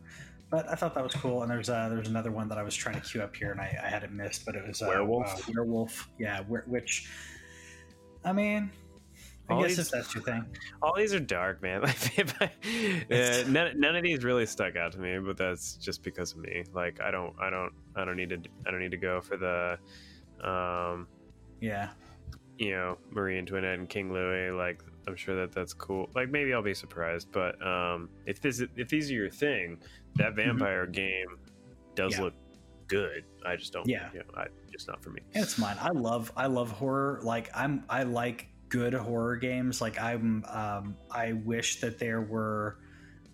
[0.51, 1.43] but I thought that was cool.
[1.43, 3.61] And there's uh, there's another one that I was trying to queue up here and
[3.61, 5.47] I, I had it missed, but it was uh, Werewolf?
[5.47, 6.09] uh, werewolf.
[6.19, 7.07] Yeah, where, which
[8.25, 8.69] I mean,
[9.49, 10.45] I All guess these- if that's your thing.
[10.81, 11.81] All these are dark, man.
[12.41, 12.51] Like,
[13.11, 16.37] uh, none, none of these really stuck out to me, but that's just because of
[16.39, 16.63] me.
[16.73, 19.37] Like, I don't, I don't, I don't need to, I don't need to go for
[19.37, 19.77] the,
[20.47, 21.07] um,
[21.61, 21.89] Yeah,
[22.57, 24.51] you know, Marie Antoinette and King Louis.
[24.51, 26.09] Like, I'm sure that that's cool.
[26.13, 29.79] Like, maybe I'll be surprised, but um, if this, if these are your thing,
[30.15, 31.27] that vampire game
[31.95, 32.19] does Mm-hmm.
[32.21, 32.25] Yeah.
[32.25, 32.33] look
[32.87, 33.23] good.
[33.45, 33.87] I just don't.
[33.87, 34.09] Yeah.
[34.13, 35.21] you know, I, just not for me.
[35.33, 35.77] it's mine.
[35.81, 37.19] I love I love horror.
[37.23, 39.81] Like I'm I like good horror games.
[39.81, 42.77] Like I'm um, I wish that there were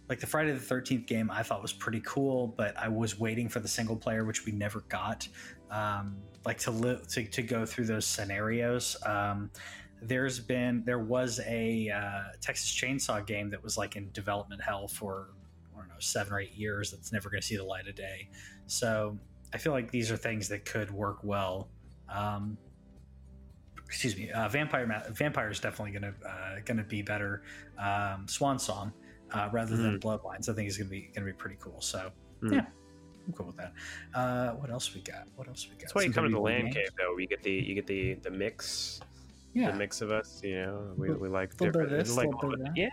[0.09, 1.29] like the Friday the Thirteenth game.
[1.29, 4.51] I thought was pretty cool, but I was waiting for the single player, which we
[4.51, 5.27] never got.
[5.71, 8.95] Um, like to live to, to go through those scenarios.
[9.05, 9.49] Um,
[10.01, 14.87] there's been there was a uh, Texas Chainsaw game that was like in development hell
[14.87, 15.29] for
[15.73, 16.91] I don't know seven or eight years.
[16.91, 18.29] That's never going to see the light of day.
[18.67, 19.17] So
[19.53, 21.69] I feel like these are things that could work well.
[22.09, 22.57] Um,
[23.95, 27.43] excuse me, uh, Vampire Ma- Vampire is definitely going to uh, going to be better.
[27.79, 28.91] Um, Swan Song
[29.31, 31.79] uh, rather than Bloodlines, I think is going to be going to be pretty cool.
[31.79, 32.53] So Hmm.
[32.53, 32.65] yeah,
[33.25, 33.71] I'm cool with that.
[34.13, 35.27] Uh, what else we got?
[35.37, 35.79] What else we got?
[35.81, 36.75] That's why you come to the land games?
[36.75, 37.17] cave, though.
[37.17, 38.99] You get the, you get the, the mix,
[39.53, 40.41] Yeah, the mix of us.
[40.43, 42.07] You know, we, we like Little bit of different.
[42.07, 42.89] this, like, yeah,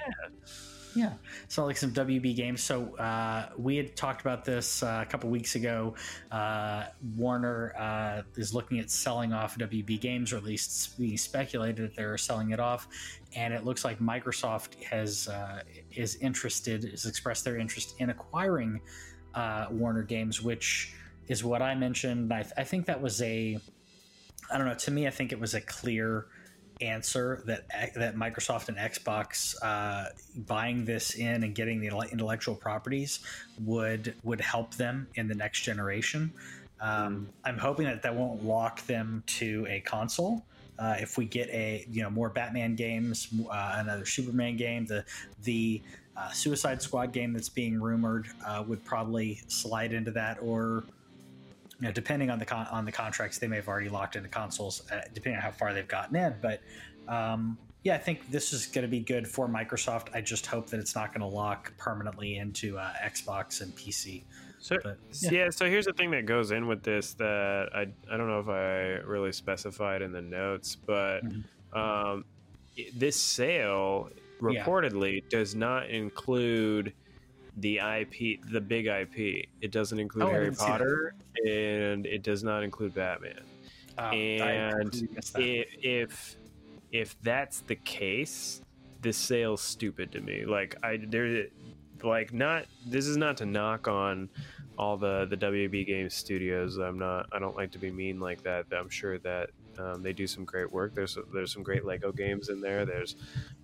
[0.94, 1.12] Yeah,
[1.48, 2.62] so like some WB games.
[2.62, 5.94] So uh, we had talked about this uh, a couple weeks ago.
[6.31, 6.85] Uh,
[7.16, 11.96] Warner uh, is looking at selling off WB games, or at least being speculated that
[11.96, 12.88] they're selling it off.
[13.35, 15.62] And it looks like Microsoft has uh,
[15.94, 18.81] is interested, has expressed their interest in acquiring
[19.35, 20.94] uh, Warner Games, which
[21.28, 22.33] is what I mentioned.
[22.33, 23.59] I, I think that was a,
[24.52, 24.74] I don't know.
[24.74, 26.26] To me, I think it was a clear
[26.80, 30.11] answer that that Microsoft and Xbox uh,
[30.46, 33.20] buying this in and getting the intellectual properties
[33.61, 36.32] would would help them in the next generation.
[36.80, 40.44] Um, I'm hoping that that won't lock them to a console.
[40.78, 45.04] Uh, if we get a you know more Batman games, uh, another Superman game, the
[45.44, 45.80] the
[46.16, 50.85] uh, Suicide Squad game that's being rumored uh, would probably slide into that, or
[51.83, 54.29] you know, depending on the con- on the contracts, they may have already locked into
[54.29, 56.33] consoles, uh, depending on how far they've gotten in.
[56.40, 56.61] But
[57.09, 60.14] um, yeah, I think this is going to be good for Microsoft.
[60.14, 64.23] I just hope that it's not going to lock permanently into uh, Xbox and PC.
[64.61, 65.51] So But, yeah.
[65.51, 68.49] so here's the thing that goes in with this that I I don't know if
[68.49, 71.42] I really specified in the notes, but Mhm.
[71.73, 72.27] Um,
[72.95, 74.11] this sale
[74.42, 76.92] reportedly does not include
[77.58, 79.48] the IP, the big IP.
[79.60, 80.78] It doesn't include Oh, Harry didn't see that.
[80.78, 81.14] Potter,
[81.46, 83.40] and it does not include Batman.
[83.98, 85.42] Oh, I And completely missed that.
[85.42, 86.36] if if
[86.92, 88.62] if that's the case,
[89.00, 90.44] this sale's stupid to me.
[90.44, 91.46] Like I there
[92.02, 94.28] like not this is not to knock on
[94.78, 96.78] all the the WB Games studios.
[96.78, 98.66] I'm not I don't like to be mean like that.
[98.72, 100.94] I'm sure that um, they do some great work.
[100.94, 102.85] There's there's some great Lego games in there.
[102.85, 103.16] There's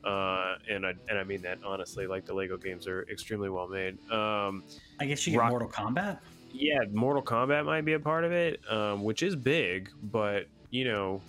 [0.05, 2.07] uh, and I and I mean that honestly.
[2.07, 3.99] Like the Lego games are extremely well made.
[4.11, 4.65] Um,
[5.01, 6.19] I guess you get Rock- Mortal Kombat.
[6.53, 9.91] yeah, Mortal Kombat might be a part of it, um, which is big.
[10.05, 11.21] But you know,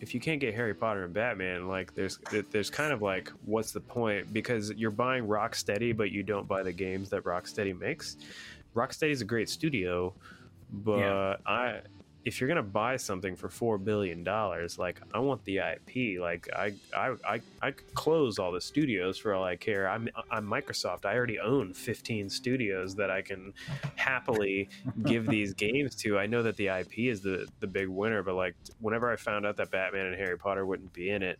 [0.00, 2.18] if you can't get Harry Potter and Batman, like there's
[2.50, 4.32] there's kind of like what's the point?
[4.32, 8.16] Because you're buying Rocksteady, but you don't buy the games that Rocksteady makes.
[8.74, 10.12] Rocksteady's a great studio,
[10.72, 11.36] but Yeah.
[11.46, 11.80] I
[12.24, 16.20] if you're gonna buy something for four billion dollars, like I want the IP.
[16.20, 19.88] Like I, I, I, I could close all the studios for all I care.
[19.88, 21.04] I'm, I'm Microsoft.
[21.04, 23.52] I already own 15 studios that I can
[23.96, 24.70] happily
[25.02, 26.18] give these games to.
[26.18, 29.44] I know that the IP is the the big winner, but like whenever I found
[29.44, 31.38] out that Batman and Harry Potter wouldn't be in it,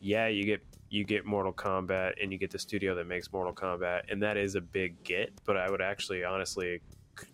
[0.00, 3.52] yeah, you get you get Mortal Kombat and you get the studio that makes Mortal
[3.52, 5.32] Kombat, and that is a big get.
[5.44, 6.80] But I would actually, honestly,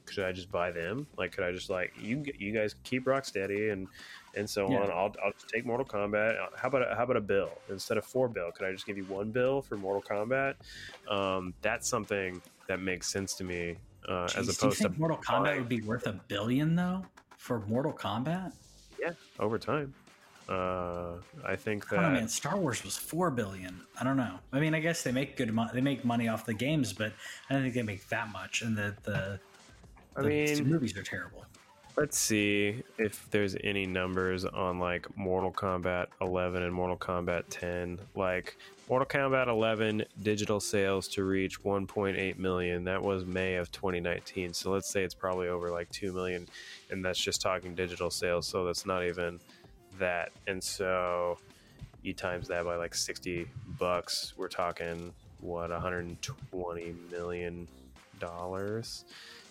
[0.06, 1.06] could I just buy them?
[1.16, 2.24] Like, could I just like you?
[2.38, 3.88] You guys keep Rocksteady and
[4.36, 4.82] and so Yeah.
[4.82, 4.90] on.
[4.90, 6.36] I'll, I'll just take Mortal Kombat.
[6.56, 8.50] How about a, how about a bill instead of four bill?
[8.52, 10.54] Could I just give you one bill for Mortal Kombat?
[11.10, 13.76] Um, that's something that makes sense to me.
[14.08, 17.04] Uh, Jeez, as do you opposed to Mortal Kombat would be worth a billion though
[17.36, 18.52] for Mortal Kombat?
[19.00, 19.94] yeah over time.
[20.48, 21.14] Uh,
[21.46, 22.28] I think that I know, man.
[22.28, 23.80] Star Wars was four billion.
[24.00, 24.40] I don't know.
[24.52, 25.70] I mean, I guess they make good money.
[25.72, 27.12] They make money off the games, but
[27.48, 28.62] I don't think they make that much.
[28.62, 29.38] And the the,
[30.20, 31.44] I the mean, movies are terrible.
[31.96, 37.98] Let's see if there's any numbers on like Mortal Kombat 11 and Mortal Kombat 10.
[38.14, 38.56] Like
[38.88, 42.85] Mortal Kombat 11 digital sales to reach 1.8 million.
[42.85, 44.54] That was May of 2019.
[44.54, 46.46] So let's say it's probably over like 2 million
[46.90, 49.40] and that's just talking digital sales, so that's not even
[49.98, 50.33] that.
[50.46, 51.38] And so
[52.02, 53.46] you times that by like 60
[53.78, 57.66] bucks, we're talking what 120 million
[58.20, 59.04] dollars.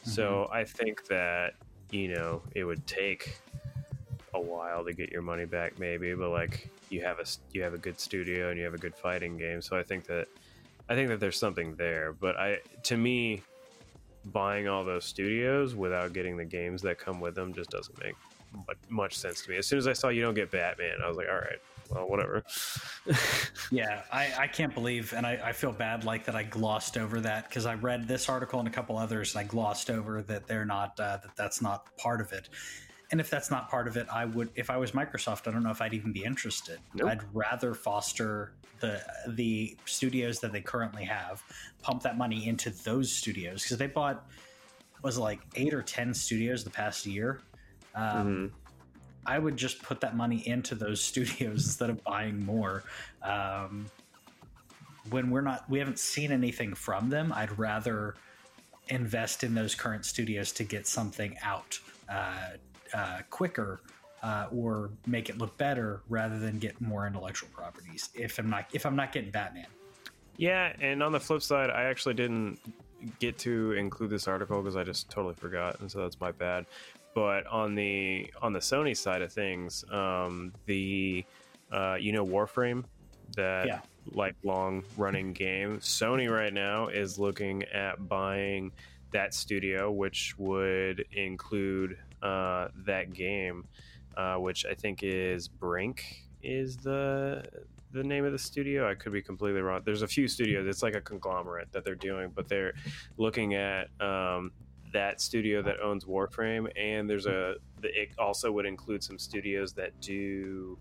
[0.03, 0.53] So mm-hmm.
[0.53, 1.55] I think that
[1.91, 3.37] you know it would take
[4.33, 7.73] a while to get your money back, maybe, but like you have a you have
[7.73, 9.61] a good studio and you have a good fighting game.
[9.61, 10.27] So I think that
[10.87, 12.13] I think that there's something there.
[12.13, 13.41] But I to me,
[14.25, 18.15] buying all those studios without getting the games that come with them just doesn't make
[18.53, 19.57] mu- much sense to me.
[19.57, 22.07] As soon as I saw you don't get Batman, I was like, all right, well,
[22.07, 22.43] whatever.
[23.71, 27.19] Yeah, I, I can't believe, and I, I feel bad like that I glossed over
[27.21, 30.47] that because I read this article and a couple others, and I glossed over that
[30.47, 32.49] they're not uh, that that's not part of it.
[33.11, 35.63] And if that's not part of it, I would, if I was Microsoft, I don't
[35.63, 36.79] know if I'd even be interested.
[36.93, 37.09] Nope.
[37.09, 41.41] I'd rather foster the the studios that they currently have,
[41.81, 44.27] pump that money into those studios because they bought
[45.01, 47.41] was it like eight or ten studios the past year.
[47.95, 48.51] Um, Mhm.
[49.25, 52.83] I would just put that money into those studios instead of buying more.
[53.21, 53.87] Um,
[55.09, 57.31] when we're not, we haven't seen anything from them.
[57.33, 58.15] I'd rather
[58.89, 61.79] invest in those current studios to get something out
[62.09, 62.51] uh,
[62.93, 63.81] uh, quicker
[64.23, 68.09] uh, or make it look better rather than get more intellectual properties.
[68.13, 69.67] If I'm not, if I'm not getting Batman,
[70.37, 72.59] Yeah, and on the flip side, I actually didn't
[73.19, 76.65] get to include this article because I just totally forgot, and so that's my bad.
[77.19, 81.25] But on the on the Sony side of things, um, the
[81.69, 82.85] uh, you know Warframe,
[83.35, 83.81] that Yeah.
[84.13, 85.79] like long running game.
[85.79, 88.71] Sony right now is looking at buying
[89.11, 93.67] that studio, which would include uh, that game,
[94.15, 97.43] uh, which I think is Brink is the
[97.91, 98.89] the name of the studio.
[98.89, 99.81] I could be completely wrong.
[99.83, 100.65] There's a few studios.
[100.67, 102.75] It's like a conglomerate that they're doing, but they're
[103.17, 104.51] looking at um,
[104.93, 107.55] that studio that owns Warframe, and there's a.
[107.83, 110.77] It also would include some studios that do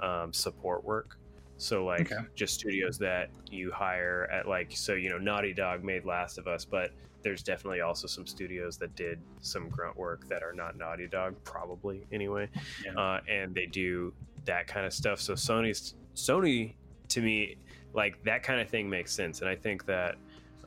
[0.00, 1.16] um, support work.
[1.56, 2.22] So like Okay.
[2.34, 6.46] just studios that you hire at like so you know Naughty Dog made Last of
[6.46, 6.90] Us, but
[7.22, 11.36] there's definitely also some studios that did some grunt work that are not Naughty Dog,
[11.44, 12.48] probably anyway
[12.82, 12.94] Yeah.
[12.98, 14.14] uh, and they do
[14.46, 15.20] that kind of stuff.
[15.20, 16.76] So Sony's Sony
[17.08, 17.56] to me,
[17.92, 20.14] like that kind of thing makes sense, and I think that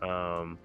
[0.03, 0.59] um,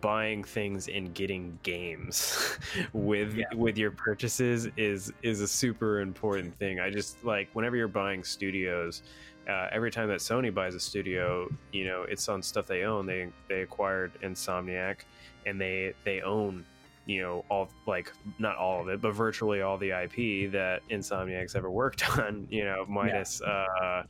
[0.00, 2.58] buying things and getting games
[2.92, 3.44] with Yeah.
[3.54, 6.80] with your purchases is is a super important thing.
[6.80, 9.02] I just like whenever you're buying studios.
[9.46, 13.04] Uh, every time that Sony buys a studio, you know it's on stuff they own.
[13.04, 15.00] They they acquired Insomniac,
[15.44, 16.64] and they they own
[17.06, 21.54] you know all like not all of it but virtually all the ip that insomniac's
[21.54, 24.02] ever worked on you know minus uh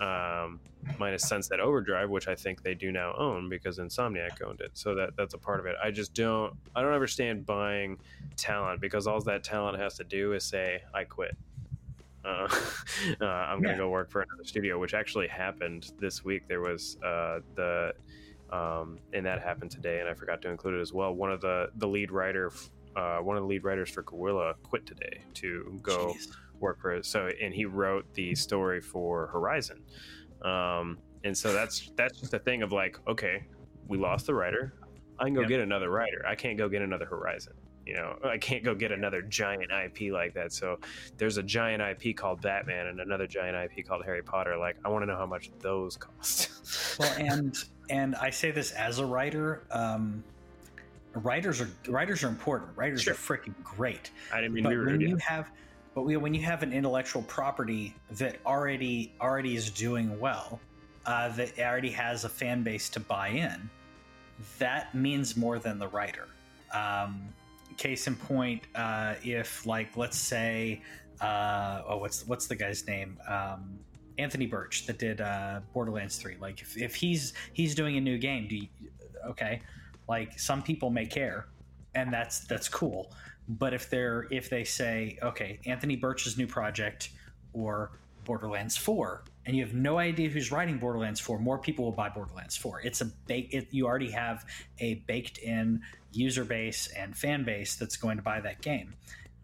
[0.00, 0.60] um
[0.98, 4.94] minus sunset overdrive which i think they do now own because insomniac owned it so
[4.94, 7.98] that that's a part of it i just don't i don't understand buying
[8.36, 11.36] talent because all that talent has to do is say i quit
[12.24, 12.46] uh,
[13.20, 13.78] uh, i'm gonna Yeah.
[13.78, 17.92] go work for another studio which actually happened this week there was uh the
[18.50, 21.12] um, and that happened today, and I forgot to include it as well.
[21.14, 22.50] One of the the lead writer,
[22.96, 26.28] uh, one of the lead writers for Guerrilla, quit today to go Jeez.
[26.60, 27.02] Work for.
[27.02, 29.82] So, and he wrote the story for Horizon,
[30.42, 33.44] um, and so that's that's just a thing of like, okay,
[33.86, 34.74] we lost the writer.
[35.18, 35.48] I can go Yep.
[35.48, 36.24] get another writer.
[36.26, 37.54] I can't go get another Horizon.
[37.86, 40.52] You know, I can't go get another giant IP like that.
[40.52, 40.78] So
[41.16, 44.58] there's a giant IP called Batman and another giant IP called Harry Potter.
[44.58, 46.50] Like, I want to know how much those cost.
[47.00, 47.56] well and
[47.90, 50.22] and i say this as a writer um
[51.14, 53.14] writers are writers are important writers Sure.
[53.14, 54.92] are freaking great I didn't mean but to be rude.
[54.92, 55.08] when yeah.
[55.08, 55.50] you have
[55.98, 60.60] but we, when you have an intellectual property that already already is doing well
[61.06, 63.68] uh, that already has a fan base to buy in
[64.60, 66.28] that means more than the writer.
[66.72, 67.22] Um,
[67.78, 70.82] case in point uh, if like let's say
[71.20, 73.18] uh, oh what's what's the guy's name?
[73.26, 73.76] Um,
[74.18, 78.18] Anthony Burch that did uh, Borderlands 3 like if, if he's he's doing a new
[78.18, 78.68] game do you,
[79.26, 79.62] okay.
[80.08, 81.48] Like some people may care
[81.96, 83.10] and that's that's cool
[83.48, 87.10] but if they're if they say okay Anthony Burch's new project
[87.52, 87.92] or
[88.24, 92.10] Borderlands 4 and you have no idea who's writing Borderlands 4 more people will buy
[92.10, 94.44] Borderlands 4 it's a bake it, you already have
[94.80, 95.80] a baked in
[96.12, 98.94] user base and fan base that's going to buy that game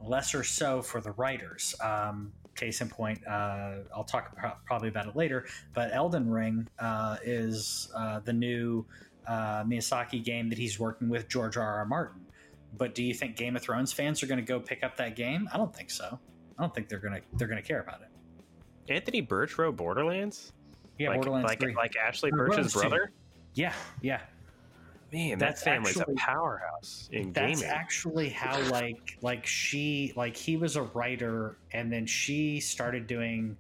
[0.01, 5.07] lesser so for the writers um, case in point uh, I'll talk pro- probably about
[5.07, 8.85] it later but Elden Ring uh, is uh, the new
[9.27, 11.77] uh, Miyazaki game that he's working with George R.
[11.79, 11.87] R.
[11.87, 12.24] Martin
[12.77, 15.17] but do you think Game of Thrones fans are going to go pick up that
[15.17, 15.49] game?
[15.53, 16.19] I don't think so.
[16.59, 18.93] I don't think they're going to they're going to care about it.
[18.93, 20.53] Anthony Burch wrote Borderlands.
[20.99, 21.75] Yeah, like, Borderlands like, 3.
[21.75, 22.81] like Ashly Burch's Borderlands 2.
[22.81, 23.13] brother.
[23.55, 23.73] yeah,
[24.03, 24.21] yeah.
[25.13, 27.59] Man, That's that family's actually- a powerhouse in That's gaming.
[27.61, 33.07] That's actually how like like she like he was a writer and then she started
[33.07, 33.57] doing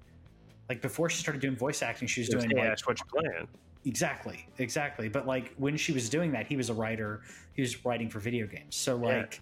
[0.68, 3.06] like before she started doing voice acting she was doing hey, like Ash, what you
[3.06, 3.48] playing?
[3.87, 7.20] Exactly exactly but like when she was doing that he was a writer
[7.55, 9.41] he was writing for video games so like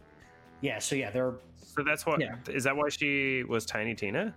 [0.61, 2.55] yeah, so yeah there So that's what is Yeah.
[2.55, 4.33] Is that why she was Tiny Tina?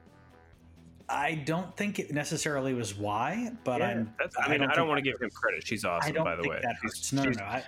[1.08, 4.88] I don't think it necessarily was why but Yeah, I'm I mean, I don't, think
[4.88, 5.66] want to give him credit.
[5.66, 6.60] She's I awesome, don't by the way.
[6.64, 7.14] that She's, hurts.
[7.14, 7.44] No, no, she's, no.
[7.44, 7.64] I,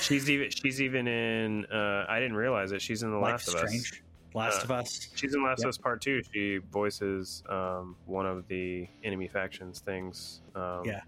[0.00, 1.66] she's even she's even in.
[1.66, 2.80] Uh, I didn't realize it.
[2.80, 3.92] She's in The Last of Us.
[4.34, 5.08] Last Uh, of Us.
[5.14, 5.64] She's in Last Yep.
[5.66, 6.22] of Us Part Two.
[6.32, 10.40] She voices um, one of the enemy factions things.
[10.54, 11.00] Um, Yeah.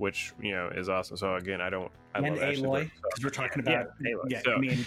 [0.00, 1.18] Which you know is awesome.
[1.18, 1.92] So again, I don't.
[2.14, 4.30] I and Aloy, Burch, so- because we're talking about yeah, Aloy.
[4.30, 4.40] yeah.
[4.42, 4.86] So- I mean,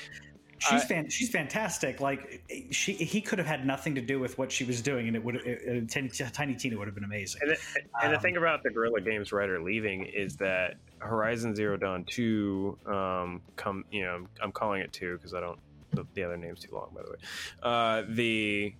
[0.58, 2.02] she's I- fan, she's fantastic.
[2.02, 2.42] Like
[2.72, 5.24] she, he could have had nothing to do with what she was doing, and it
[5.24, 7.42] would it, Tiny, Tiny Tina would have been amazing.
[7.44, 7.58] And, the,
[8.02, 12.06] and the Um, thing about the Guerrilla Games writer leaving is that Horizon Zero Dawn
[12.06, 15.60] two, um, come you know, I'm calling it two because I don't
[15.92, 17.18] the, the other name's too long, by the way.
[17.62, 18.74] Uh, the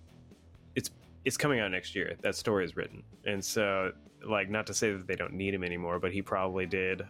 [0.74, 0.90] it's
[1.24, 2.16] it's coming out next year.
[2.22, 3.92] That story is written, and so
[4.26, 7.02] like not to say that they don't need him anymore, but he probably did.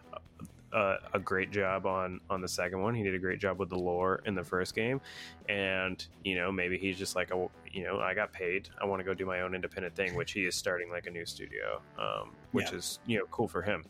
[0.73, 2.93] A, a great job on on the second one.
[2.95, 4.99] He did a great job with the lore in the first game,
[5.47, 8.67] and you know maybe he's just like, oh, you know, I got paid.
[8.81, 11.11] I want to go do my own independent thing, which he is starting like a
[11.11, 12.77] new studio, um, which Yeah.
[12.79, 13.85] is you know cool for him.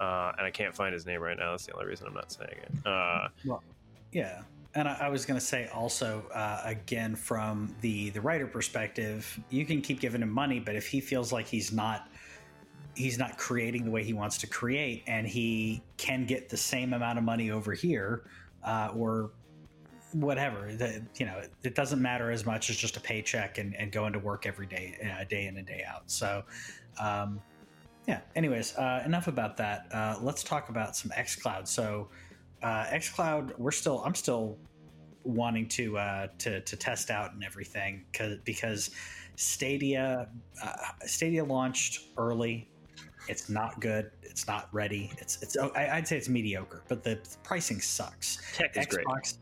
[0.00, 1.50] Uh, and I can't find his name right now.
[1.50, 2.86] That's the only reason I'm not saying it.
[2.86, 3.28] Uh,
[4.12, 4.40] Yeah,
[4.74, 9.38] and I, I was going to say also uh, again from the the writer perspective,
[9.50, 12.08] you can keep giving him money, but if he feels like he's not
[13.00, 16.92] he's not creating the way he wants to create, and he can get the same
[16.92, 18.24] amount of money over here,
[18.64, 19.30] uh, or
[20.12, 23.76] whatever, that you know, it, it doesn't matter as much as just a paycheck and,
[23.76, 26.10] and going to work every day, uh, day in and day out.
[26.10, 26.44] So.
[27.00, 27.40] Um,
[28.08, 28.20] yeah.
[28.34, 29.86] Anyways, uh, enough about that.
[29.92, 31.68] Uh, let's talk about some XCloud.
[31.68, 32.08] So,
[32.60, 34.58] uh, XCloud, we're still, I'm still
[35.24, 38.90] wanting to uh, to to test out and everything because because
[39.36, 40.28] Stadia
[40.62, 40.72] uh,
[41.06, 42.68] Stadia launched early.
[43.30, 44.10] It's not good.
[44.22, 45.12] It's not ready.
[45.18, 48.38] It's it's oh, I- I'd say it's mediocre, but the pricing sucks.
[48.56, 49.06] tech is great.
[49.06, 49.38] Xbox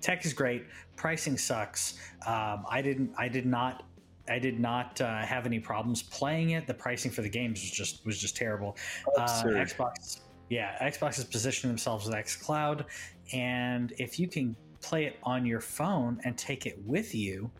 [0.00, 0.64] tech is great.
[0.96, 1.98] Pricing sucks.
[2.26, 3.12] Um, I didn't.
[3.18, 3.84] I did not.
[4.28, 6.66] I did not uh, have any problems playing it.
[6.66, 8.76] The pricing for the games was just was just terrible.
[9.16, 12.84] Uh, Xbox, yeah, Xbox is positioning themselves with XCloud,
[13.32, 17.50] and if you can play it on your phone and take it with you,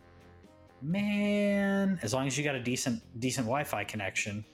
[0.83, 4.45] man, as long as you got a decent decent Wi-Fi connection,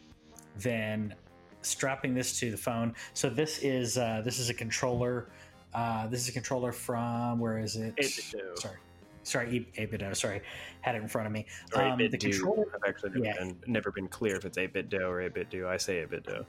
[0.60, 1.14] then
[1.62, 2.94] strapping this to the phone.
[3.14, 5.28] So this is uh, this is a controller
[5.74, 7.94] Uh, this is a controller from where is it?
[7.96, 8.58] 8BitDo.
[8.58, 8.76] Sorry,
[9.24, 10.16] sorry, 8BitDo.
[10.16, 10.40] Sorry,
[10.80, 11.44] had it in front of me.
[11.74, 12.64] Or Um, the controller.
[12.74, 13.34] I've actually never, Yeah.
[13.38, 15.68] been, never been clear if it's 8 bit do or 8 bit do.
[15.68, 16.46] I say 8 bit do.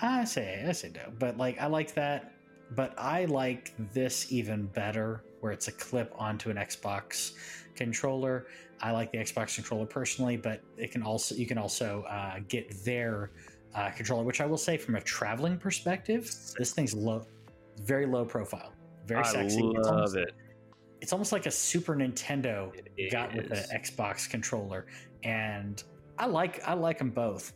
[0.00, 2.32] I say I say no, but like I like that.
[2.70, 7.32] But I like this even better, where it's a clip onto an Xbox
[7.74, 8.46] controller.
[8.80, 12.84] I like the Xbox controller personally, but it can also you can also uh, get
[12.84, 13.30] their
[13.74, 17.26] uh, controller, which I will say from a traveling perspective, this thing's low,
[17.82, 18.72] very low profile,
[19.06, 19.38] very sexy.
[19.38, 19.62] I sexy.
[19.62, 20.34] love it's, almost, it.
[21.00, 24.86] it's almost like a Super Nintendo It got with an Xbox controller,
[25.22, 25.82] and
[26.18, 27.52] I like I like them both.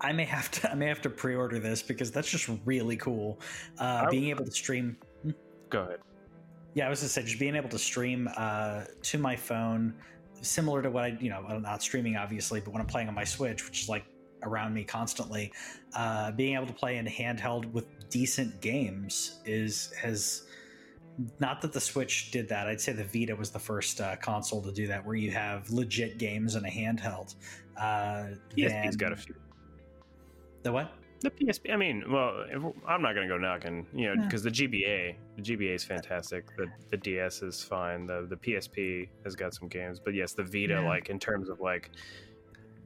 [0.00, 3.38] I may have to I may have to pre-order this because that's just really cool.
[3.78, 4.96] Uh, being able to stream,
[5.68, 5.98] Go ahead.
[6.74, 9.94] yeah, I was gonna say just being able to stream uh, to my phone,
[10.40, 13.14] similar to what I you know I'm not streaming obviously, but when I'm playing on
[13.14, 14.04] my Switch, which is like
[14.42, 15.52] around me constantly,
[15.94, 20.44] uh, being able to play in handheld with decent games is has
[21.38, 22.66] not that the Switch did that.
[22.66, 25.68] I'd say the Vita was the first uh, console to do that, where you have
[25.70, 27.34] legit games in a handheld.
[27.76, 29.34] Uh, he's got a few.
[30.62, 30.92] the what?
[31.20, 31.72] The PSP.
[31.72, 34.24] I mean, well, if, I'm not going to go knocking, you know, Yeah.
[34.24, 36.46] because the GBA, the GBA is fantastic.
[36.56, 38.06] The the DS is fine.
[38.06, 40.88] The the PSP has got some games, but yes, the Vita, Yeah.
[40.88, 41.90] like in terms of like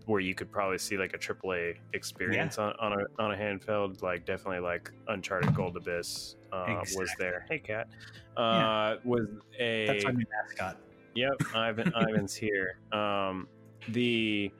[0.06, 4.02] where you could probably see like a AAA experience on, on a on a handheld,
[4.02, 7.46] like definitely like Uncharted Golden Abyss uh, was there.
[7.48, 7.88] Hey, cat.
[8.36, 8.96] Uh, Yeah.
[9.04, 9.28] Was
[9.60, 10.76] a That's new mascot.
[11.14, 12.78] Yep, Ivan Ivan's here.
[12.92, 13.46] Um,
[13.90, 14.50] the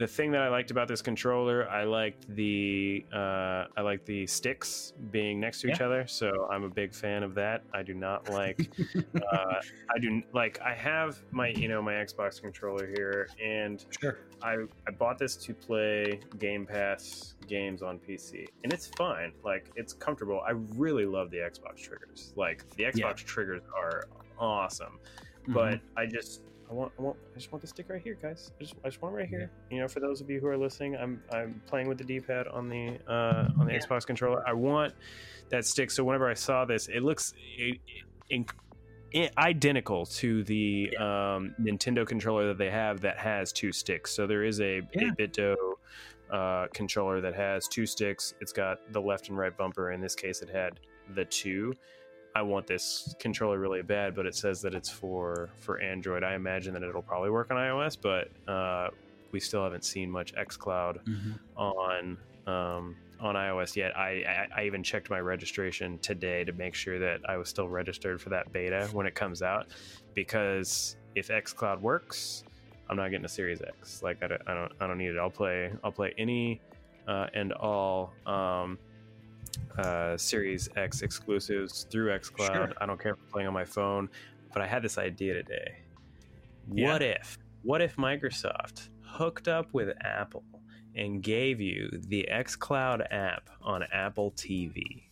[0.00, 4.26] the thing that I liked about this controller, I liked the uh, I like the
[4.26, 6.06] sticks being next to each other.
[6.06, 7.62] So I'm a big fan of that.
[7.74, 8.70] I do not like
[9.30, 9.60] uh,
[9.94, 14.16] I do like I have my you know my Xbox controller here, and Sure.
[14.42, 14.56] I
[14.88, 19.32] I bought this to play Game Pass games on PC, and it's fine.
[19.44, 20.40] Like it's comfortable.
[20.48, 22.32] I really love the Xbox triggers.
[22.36, 23.12] Like the Xbox Yeah.
[23.26, 24.04] triggers are
[24.38, 24.98] awesome
[25.42, 25.54] Mm-hmm.
[25.54, 28.52] but I just I want I want I just want the stick right here, guys.
[28.58, 29.50] I just I just want it right here.
[29.70, 32.46] You know, for those of you who are listening, I'm I'm playing with the D-pad
[32.48, 33.80] on the uh, on the Yeah.
[33.80, 34.42] Xbox controller.
[34.46, 34.94] I want
[35.48, 35.90] that stick.
[35.90, 37.78] So whenever I saw this, it looks it,
[38.30, 38.46] in,
[39.16, 44.12] i- identical to the um, Nintendo controller that they have that has two sticks.
[44.12, 45.10] So there is a Yeah.
[45.18, 45.56] 8BitDo
[46.30, 48.34] uh, controller that has two sticks.
[48.40, 49.90] It's got the left and right bumper.
[49.90, 50.78] In this case, it had
[51.16, 51.74] the two.
[52.34, 56.22] I want this controller really bad, but it says that it's for for Android.
[56.22, 58.90] I imagine that it'll probably work on iOS, but uh,
[59.32, 61.38] we still haven't seen much XCloud Mhm.
[61.56, 63.96] on um, on iOS yet.
[63.96, 67.68] I, I I even checked my registration today to make sure that I was still
[67.68, 69.66] registered for that beta when it comes out,
[70.14, 72.44] because if XCloud works,
[72.88, 74.02] I'm not getting a Series X.
[74.02, 75.18] Like I don't I don't, I don't need it.
[75.18, 76.60] I'll play I'll play any
[77.08, 78.12] uh, and all.
[78.26, 78.78] Um,
[79.78, 82.54] uh, Series X exclusives through XCloud.
[82.54, 82.72] Sure.
[82.80, 84.08] I don't care if I'm playing on my phone,
[84.52, 85.78] but I had this idea today.
[86.72, 86.92] Yeah.
[86.92, 90.44] What if, what if Microsoft hooked up with Apple
[90.94, 95.02] and gave you the XCloud app on Apple TV?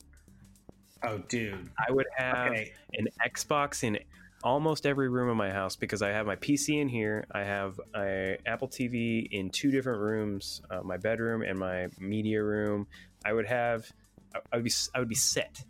[1.04, 1.70] Oh, dude.
[1.78, 2.72] I would have Okay.
[2.94, 3.98] an Xbox in
[4.44, 7.24] almost every room of my house because I have my PC in here.
[7.32, 12.42] I have a Apple TV in two different rooms, uh, my bedroom and my media
[12.42, 12.86] room.
[13.24, 13.90] I would have,
[14.34, 15.62] I, I would be, I would be set.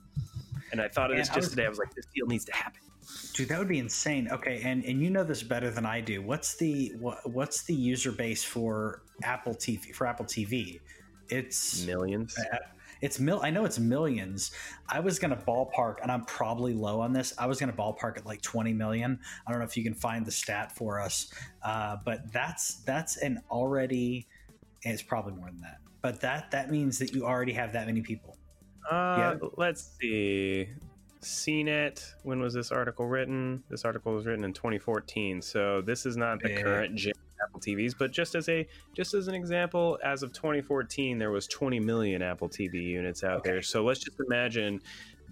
[0.72, 1.66] And I thought of Man, this just was- today.
[1.66, 2.80] I was like, this deal needs to happen.
[3.32, 4.28] Dude, that would be insane.
[4.30, 6.20] Okay, and and you know this better than I do.
[6.20, 10.80] What's the what, what's the user base for Apple TV for Apple TV?
[11.30, 12.36] It's Millions.
[13.00, 13.40] it's mil.
[13.42, 14.50] I know it's millions.
[14.88, 17.32] I was gonna ballpark, and I'm probably low on this.
[17.38, 19.18] I was gonna ballpark at like 20 million.
[19.46, 21.32] I don't know if you can find the stat for us,
[21.62, 24.26] uh, but that's that's an already.
[24.82, 28.00] It's probably more than that, but that that means that you already have that many
[28.02, 28.36] people.
[28.90, 30.68] Uh, Let's see.
[31.22, 33.64] CNET, when was this article written?
[33.68, 35.42] This article was written in 2014.
[35.42, 36.62] So this is not the Yeah.
[36.62, 37.12] current gen
[37.42, 41.46] Apple TVs, but just as a just as an example, as of 2014, there was
[41.48, 43.50] 20 million Apple TV units out Okay.
[43.50, 43.62] there.
[43.62, 44.80] So let's just imagine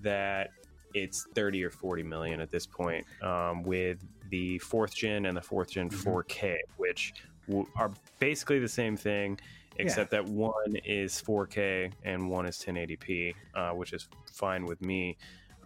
[0.03, 0.51] that
[0.95, 5.43] it's 30 or 40 million at this point um, with the fourth gen and the
[5.43, 6.03] fourth gen Mhm.
[6.03, 7.13] 4K, which
[7.49, 9.39] w- are basically the same thing
[9.79, 15.17] except that one is 4K and one is 1080p, uh, which is fine with me.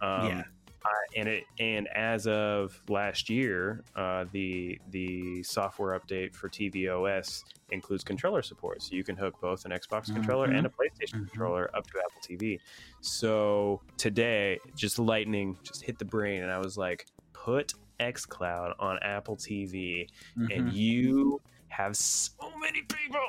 [0.01, 0.43] Um, Yeah.
[0.83, 7.43] I, and it and as of last year, uh, the the software update for tvOS
[7.69, 11.29] includes controller support, so you can hook both an Xbox controller and a PlayStation Mhm.
[11.29, 12.59] controller up to Apple TV.
[13.01, 18.97] So today, just lightning just hit the brain, and I was like, put XCloud on
[19.03, 20.73] Apple TV, and Mhm.
[20.73, 21.41] you
[21.71, 23.19] have so many people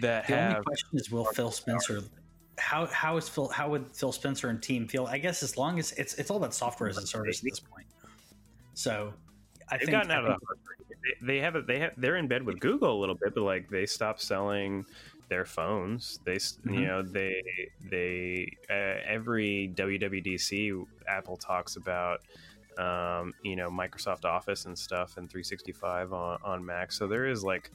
[0.00, 2.02] that The only question is, will Phil Spencer
[2.56, 3.48] how how is Phil?
[3.48, 5.06] How would Phil Spencer and team feel?
[5.06, 7.60] I guess as long as it's it's all about software as a service at this
[7.60, 7.86] point.
[8.74, 9.12] So
[9.70, 10.94] I They've think, gotten I out of think- the.
[11.20, 13.42] They, they have a, they have they're in bed with Google a little bit, but
[13.42, 14.86] like they stopped selling
[15.28, 16.18] their phones.
[16.24, 16.74] They s Mhm.
[16.80, 17.42] you know they
[17.90, 22.20] they uh, every WWDC Apple talks about
[22.78, 26.92] um, you know Microsoft Office and stuff and 365 on on Mac.
[26.92, 27.70] So there is like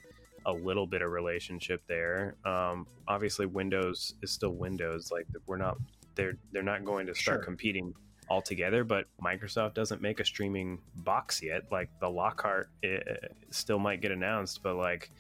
[0.45, 2.35] a little bit of relationship there.
[2.45, 5.11] Um, obviously, Windows is still Windows.
[5.11, 5.77] Like we're not
[6.15, 7.43] they're they're not going to start Sure.
[7.45, 7.93] competing
[8.29, 8.83] altogether.
[8.83, 11.63] But Microsoft doesn't make a streaming box yet.
[11.71, 15.11] Like the Lockhart uh, still might get announced, but like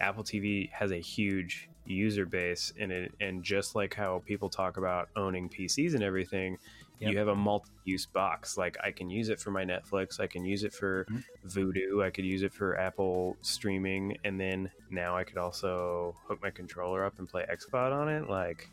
[0.00, 4.76] Apple TV has a huge user base in it, and just like how people talk
[4.76, 6.58] about owning PCs and everything.
[6.98, 7.12] Yep.
[7.12, 8.56] You have a multi-use box.
[8.56, 10.18] Like I can use it for my Netflix.
[10.18, 11.24] I can use it for Mhm.
[11.46, 12.02] Vudu.
[12.02, 16.50] I could use it for Apple streaming, and then now I could also hook my
[16.50, 18.28] controller up and play XCloud on it.
[18.30, 18.70] Like,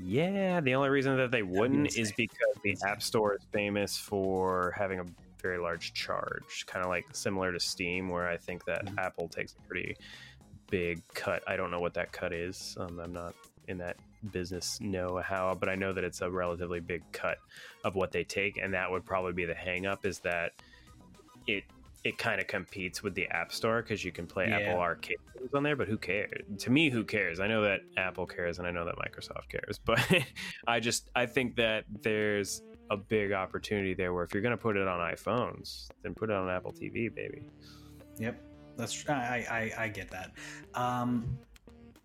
[0.00, 4.72] yeah, the only reason that they wouldn't is because the App Store is famous for
[4.76, 5.04] having a
[5.40, 8.98] very large charge, kind of like similar to Steam, where I think that Mhm.
[8.98, 9.96] Apple takes a pretty
[10.70, 11.42] big cut.
[11.46, 12.76] I don't know what that cut is.
[12.80, 13.34] Um, I'm not
[13.68, 13.98] in that
[14.32, 17.38] business know how, but I know that it's a relatively big cut
[17.84, 20.52] of what they take, and that would probably be the hang up is that
[21.46, 21.64] it
[22.04, 24.58] it kind of competes with the App Store because you can play Yeah.
[24.58, 26.44] Apple Arcade games on there, but who cares?
[26.58, 27.40] To me, who cares?
[27.40, 29.98] I know that Apple cares and I know that Microsoft cares, but
[30.66, 34.62] I just I think that there's a big opportunity there where if you're going to
[34.62, 37.46] put it on iPhones, then put it on Apple TV, baby.
[38.18, 38.38] Yep,
[38.76, 40.32] that's I I, I get that.
[40.74, 41.38] Um,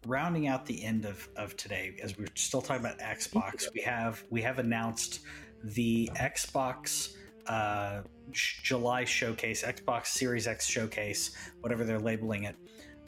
[0.06, 4.24] rounding out the end of, of today, as we're still talking about Xbox, we have
[4.30, 5.22] we have announced
[5.64, 7.16] the Xbox
[7.48, 11.32] uh, July showcase, Xbox Series X showcase,
[11.62, 12.56] whatever they're labeling it.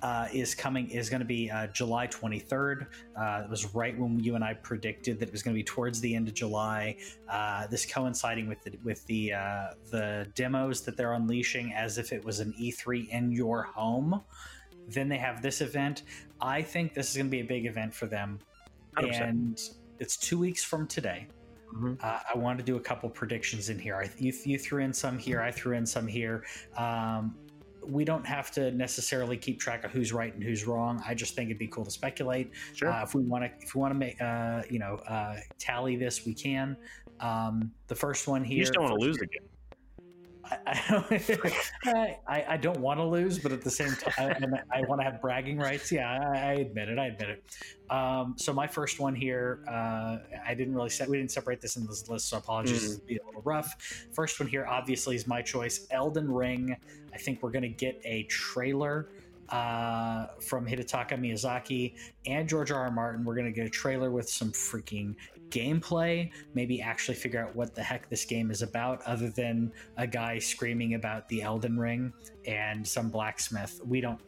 [0.02, 2.88] Uh, is coming is going to be uh, July 23rd.
[3.16, 5.64] Uh, it was right when you and I predicted that it was going to be
[5.64, 6.98] towards the end of July.
[7.30, 12.12] Uh, this coinciding with the with the uh, the demos that they're unleashing as if
[12.12, 14.24] it was an E3 in your home.
[14.88, 16.04] Then they have this event.
[16.42, 18.40] I think this is going to be a big event for them,
[18.98, 19.22] 100%.
[19.22, 19.62] and
[20.00, 21.28] it's two weeks from today.
[21.74, 22.04] Mhm.
[22.04, 23.96] Uh, I want to do a couple predictions in here.
[23.96, 25.42] I, you, you threw in some here.
[25.42, 26.44] I threw in some here.
[26.76, 27.36] Um,
[27.84, 31.02] we don't have to necessarily keep track of who's right and who's wrong.
[31.08, 32.52] I just think it'd be cool to speculate.
[32.74, 32.90] Sure.
[32.90, 35.96] Uh, if we want to, if we want to make, uh, you know, uh, tally
[35.96, 36.76] this, we can.
[37.20, 38.58] Um, the first one here.
[38.58, 39.48] you just don't want to lose again.
[40.52, 41.54] I,
[41.86, 45.06] I, I, I don't want to lose, but at the same time, I want to
[45.06, 45.92] have bragging rights.
[45.92, 47.00] Yeah, I, I admit it.
[47.00, 47.44] I admit it.
[47.92, 51.10] Um, so my first one here, uh, I didn't really set.
[51.10, 52.88] We didn't separate this in this list, so apologies.
[52.88, 53.76] Will be a little rough.
[54.14, 55.88] First one here, obviously, is my choice.
[55.92, 56.76] Elden Ring.
[57.14, 59.10] I think we're going to get a trailer
[59.50, 61.94] uh, from Hidetaka Miyazaki
[62.26, 62.84] and George R.
[62.84, 62.92] R.
[62.92, 63.26] Martin.
[63.26, 65.16] We're going to get a trailer with some freaking
[65.52, 66.32] gameplay.
[66.54, 70.40] Maybe actually figure out what the heck this game is about, other than a guy
[70.40, 72.14] screaming about the Elden Ring
[72.46, 73.80] and some blacksmith.
[73.86, 74.20] We don't.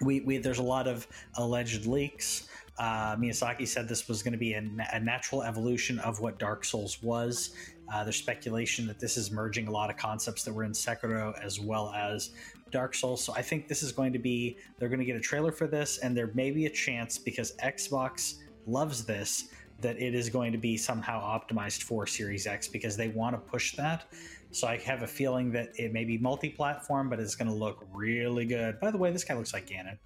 [0.00, 1.06] We, we there's a lot of
[1.36, 2.48] alleged leaks.
[2.78, 6.64] Uh, Miyazaki said this was going to be a, a natural evolution of what Dark
[6.64, 7.50] Souls was.
[7.92, 11.34] Uh, there's speculation that this is merging a lot of concepts that were in Sekiro
[11.42, 12.30] as well as
[12.70, 13.24] Dark Souls.
[13.24, 15.66] So I think this is going to be they're going to get a trailer for
[15.66, 18.36] this, and there may be a chance because Xbox
[18.66, 19.48] loves this
[19.80, 23.38] that it is going to be somehow optimized for Series X because they want to
[23.50, 24.06] push that.
[24.50, 27.86] So I have a feeling that it may be multi-platform, but it's going to look
[27.92, 28.80] really good.
[28.80, 29.98] By the way, this guy looks like Ganon.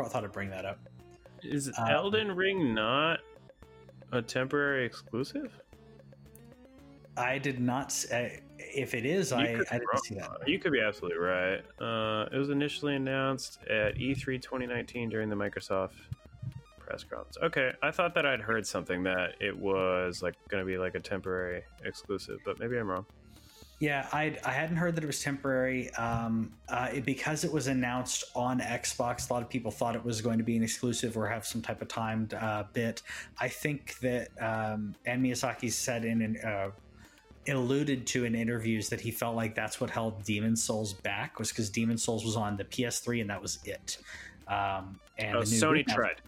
[0.00, 0.78] I thought I'd bring that up.
[1.42, 3.20] Is Um, Elden Ring not
[4.12, 5.52] a temporary exclusive?
[7.16, 7.86] I did not.
[7.86, 10.48] s- Uh, if it is, You I, I didn't see that.
[10.48, 11.60] You could be absolutely right.
[11.80, 15.92] Uh, it was initially announced at E E3 2019 during the Microsoft
[16.86, 17.36] press conference.
[17.42, 20.94] Okay, I thought that I'd heard something that it was like going to be like
[20.94, 23.06] a temporary exclusive, but maybe I'm wrong.
[23.80, 25.90] Yeah, I I hadn't heard that it was temporary.
[25.94, 30.04] Um, uh, it, because it was announced on Xbox, a lot of people thought it
[30.04, 33.02] was going to be an exclusive or have some type of timed uh, bit.
[33.38, 36.70] I think that um, and Miyazaki said in an uh,
[37.48, 41.50] alluded to in interviews that he felt like that's what held Demon's Souls back was
[41.50, 43.98] because Demon's Souls was on the PS3 and that was it.
[44.48, 46.22] Um, and Oh, Sony Now- tried.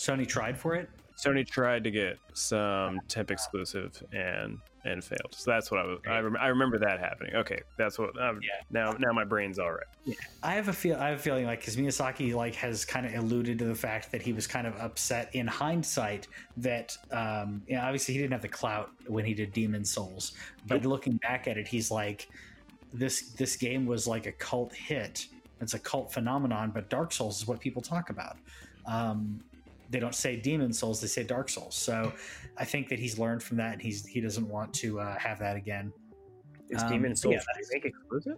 [0.00, 0.88] Sony tried for it.
[1.18, 5.32] Sony tried to get some temp exclusive and and failed.
[5.32, 5.98] So that's what I was.
[6.08, 7.34] I, rem- I remember that happening.
[7.34, 8.18] Okay, that's what.
[8.18, 8.62] Um, Yeah.
[8.70, 9.84] Now now my brain's all right.
[10.06, 10.14] Yeah.
[10.42, 10.96] I have a feel.
[10.96, 14.10] I have a feeling like because Miyazaki like has kind of alluded to the fact
[14.12, 18.32] that he was kind of upset in hindsight that um, you know, obviously he didn't
[18.32, 20.32] have the clout when he did Demon's Souls,
[20.66, 22.30] but looking back at it, he's like
[22.94, 25.26] this this game was like a cult hit.
[25.60, 28.38] It's a cult phenomenon, but Dark Souls is what people talk about.
[28.86, 29.42] Um,
[29.90, 31.74] they don't say Demon's Souls, they say Dark Souls.
[31.76, 32.12] So
[32.56, 35.38] I think that he's learned from that, and he's he doesn't want to uh, have
[35.40, 35.92] that again.
[36.70, 38.36] Is Um, Demon so yeah, Souls remake exclusive?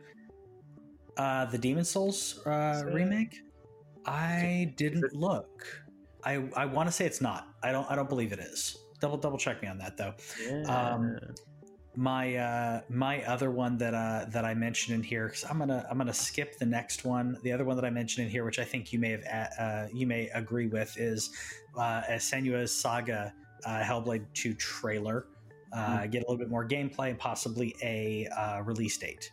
[1.16, 2.92] Uh, the Demon's Souls uh, it?
[2.94, 3.36] remake,
[4.07, 5.66] I didn't it- look.
[6.24, 7.48] I I want to say it's not.
[7.62, 8.76] I don't I don't believe it is.
[9.00, 10.14] Double double check me on that though.
[10.48, 10.62] Yeah.
[10.94, 11.18] Um,
[11.95, 15.86] my uh my other one that uh that i mentioned in here because i'm gonna
[15.90, 17.36] i'm gonna skip the next one.
[17.43, 19.24] The other one that i mentioned in here which i think you may have
[19.59, 21.30] uh you may agree with is
[21.76, 23.34] uh senua's saga
[23.66, 25.26] uh hellblade 2 trailer.
[25.72, 29.30] Uh get a little bit more gameplay and possibly a uh release date.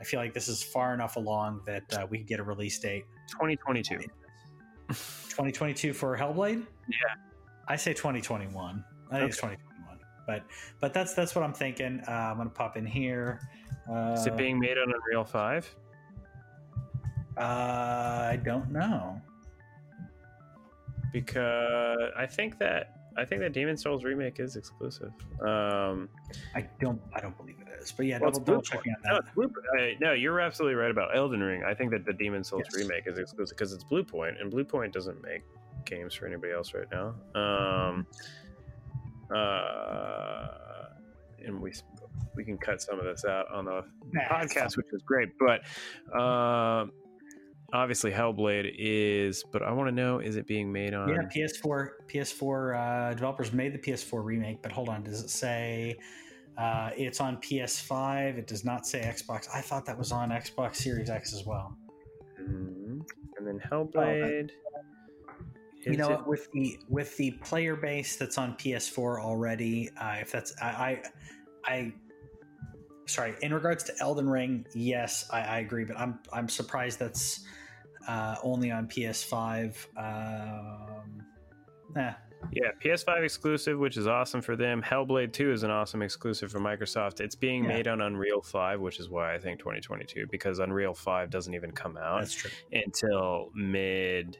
[0.00, 2.78] I feel like this is far enough along that uh, we could get a release
[2.78, 3.04] date.
[3.30, 3.98] 2022.
[4.88, 6.66] 2022 for hellblade?
[6.88, 6.96] Yeah.
[7.68, 9.71] i say 2021 i think it's 2021
[10.26, 10.44] but
[10.80, 13.40] but that's that's what i'm thinking uh, i'm gonna pop in here
[13.90, 15.74] uh, Is it being made on Unreal 5?
[17.38, 19.20] uh, i don't know
[21.12, 25.12] Because I think that I think that Demon's Souls remake is exclusive.
[25.46, 26.08] Um,
[26.54, 29.14] i don't i don't believe it is but yeah well, double, double check on No,
[29.20, 29.94] that Bluepoint.
[29.94, 31.62] Uh, no, you're absolutely right about Elden Ring.
[31.64, 32.82] I think that the Demon's Souls Yes.
[32.82, 35.42] remake is exclusive because it's Bluepoint, and Bluepoint doesn't make
[35.84, 37.14] games for anybody else right now.
[37.38, 38.06] Um,
[39.34, 40.48] uh,
[41.44, 41.72] and we
[42.34, 45.30] we can cut some of this out on the Nah, podcast, which is great.
[45.38, 45.62] But
[46.18, 46.92] um
[47.72, 49.44] obviously, Hellblade is.
[49.52, 51.08] But I want to know: is it being made on?
[51.08, 55.96] Yeah, PS4 PS4 uh, developers made the PS4 remake, but hold on, does it say
[56.58, 58.38] uh, it's on PS5?
[58.38, 59.48] It does not say Xbox.
[59.54, 61.76] I thought that was on Xbox Series X as well.
[62.40, 63.02] Mhm.
[63.38, 64.50] And then Hellblade.
[65.90, 70.30] You know, it- with the with the player base that's on PS4 already, uh, if
[70.32, 71.02] that's I, I
[71.72, 71.92] I
[73.06, 77.44] sorry, in regards to Elden Ring, yes, I, I agree, but I'm I'm surprised that's
[78.08, 79.86] uh, only on PS5.
[79.96, 81.22] Um,
[82.50, 84.82] Yeah, PS5 exclusive, which is awesome for them.
[84.82, 87.20] Hellblade 2 is an awesome exclusive for Microsoft.
[87.20, 87.68] It's being Yeah.
[87.68, 91.70] made on Unreal 5, which is why I think 2022, because Unreal 5 doesn't even
[91.70, 92.28] come out
[92.72, 94.38] until mid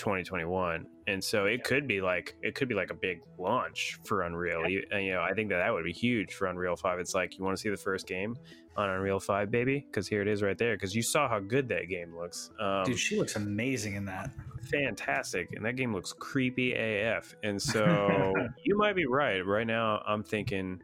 [0.00, 0.86] 2021.
[1.06, 4.68] And so it could be like it could be like a big launch for Unreal.
[4.68, 6.98] You, and, you know, I think that that would be huge for Unreal 5.
[6.98, 8.36] It's like you want to see the first game
[8.76, 10.74] on Unreal 5, baby, because here it is right there.
[10.74, 12.50] Because you saw how good that game looks.
[12.60, 14.30] Um, Dude, she looks amazing in that.
[14.70, 18.32] fantastic and that game looks creepy af and so
[18.62, 20.78] you might be right right now i'm thinking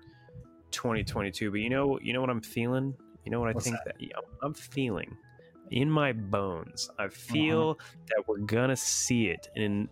[0.72, 2.94] 2022 but you know you know what i'm feeling
[3.24, 5.14] you know what i What's think that, yeah, i'm feeling
[5.70, 7.96] in my bones i feel Uh-huh.
[8.08, 9.88] that we're gonna see it and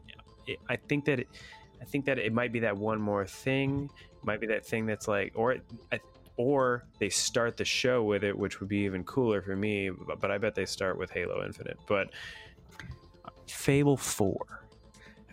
[0.46, 1.28] it, i think that it,
[1.80, 3.90] i think that it might be that one more thing
[4.22, 5.56] might be that thing that's like or
[5.92, 6.00] I,
[6.36, 10.20] or they start the show with it which would be even cooler for me but,
[10.20, 12.10] but i bet they start with halo infinite but
[13.46, 14.60] fable 4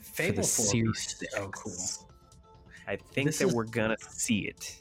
[0.02, 2.10] Fable 4 Series so cool.
[2.86, 4.81] I think This that is- we're gonna see it.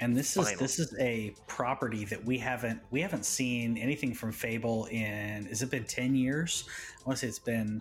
[0.00, 0.56] And this is Finally.
[0.56, 5.62] this is a property that we haven't we haven't seen anything from Fable in has
[5.62, 6.64] it been 10 years?
[7.00, 7.80] I want to say it's been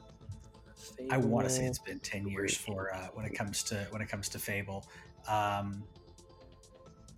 [1.09, 4.01] I want to say it's been 10 years for uh, when it comes to when
[4.01, 4.85] it comes to Fable.
[5.27, 5.83] Um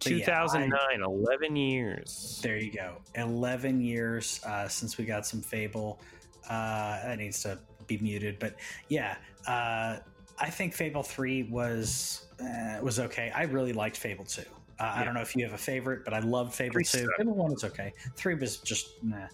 [0.03, 2.39] but yeah, 2009, 11 years.
[2.43, 2.97] There you go.
[3.15, 5.99] 11 years uh, since we got some Fable.
[6.49, 8.37] Uh, that needs to be muted.
[8.37, 8.55] But
[8.89, 9.15] yeah,
[9.47, 9.97] uh,
[10.37, 13.31] I think Fable 3 was uh, was okay.
[13.33, 14.43] I really liked Fable 2.
[14.79, 16.97] Uh, I don't know if you have a favorite, but I love Fable Three 2.
[16.99, 17.17] sucked.
[17.17, 17.93] Fable 1 was okay.
[18.15, 19.27] 3 was just, nah.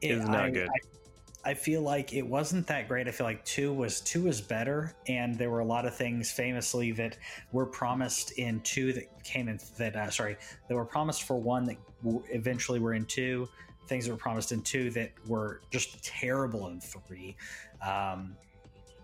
[0.00, 0.68] It was not I- good.
[0.68, 3.08] I, I feel like it wasn't that great.
[3.08, 6.30] I feel like two was two was better, and there were a lot of things
[6.30, 7.18] famously that
[7.50, 10.36] were promised in two that came in that uh, sorry
[10.68, 13.48] that were promised for one that w- eventually were in two.
[13.88, 17.36] Things that were promised in two that were just terrible in three.
[17.84, 18.36] Um,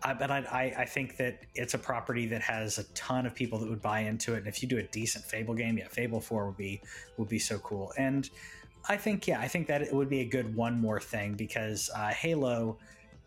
[0.03, 3.59] I, but I, I, think that it's a property that has a ton of people
[3.59, 6.21] that would buy into it, and if you do a decent Fable game, yeah, Fable
[6.21, 6.81] Four would be
[7.17, 7.93] would be so cool.
[7.97, 8.29] And
[8.89, 11.91] I think yeah, I think that it would be a good one more thing because
[11.97, 12.79] uh, Halo,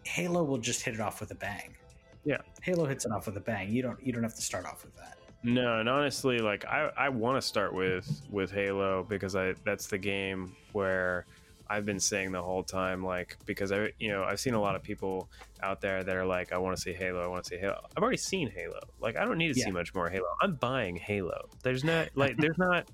[0.04, 1.76] Halo will just hit it off with a bang.
[2.24, 2.38] Yeah.
[2.62, 3.70] Halo hits it off with a bang.
[3.70, 5.18] You don't you don't have to start off with that.
[5.44, 9.88] No, and honestly, like I, I want to start with with Halo because I that's
[9.88, 11.26] the game where
[11.72, 14.76] I've been saying the whole time, like because I you know I've seen a lot
[14.76, 15.30] of people
[15.64, 17.80] out there that are like I want to see Halo, I want to see Halo.
[17.96, 18.80] I've already seen Halo.
[19.00, 19.66] Like I don't need to Yeah.
[19.66, 20.26] see much more Halo.
[20.42, 21.48] I'm buying Halo.
[21.64, 22.90] There's not like there's not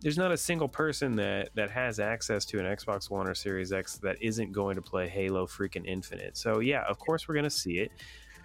[0.00, 3.72] there's not a single person that that has access to an Xbox One or Series
[3.72, 6.36] X that isn't going to play Halo freaking Infinite.
[6.36, 7.92] So yeah, of course we're gonna see it.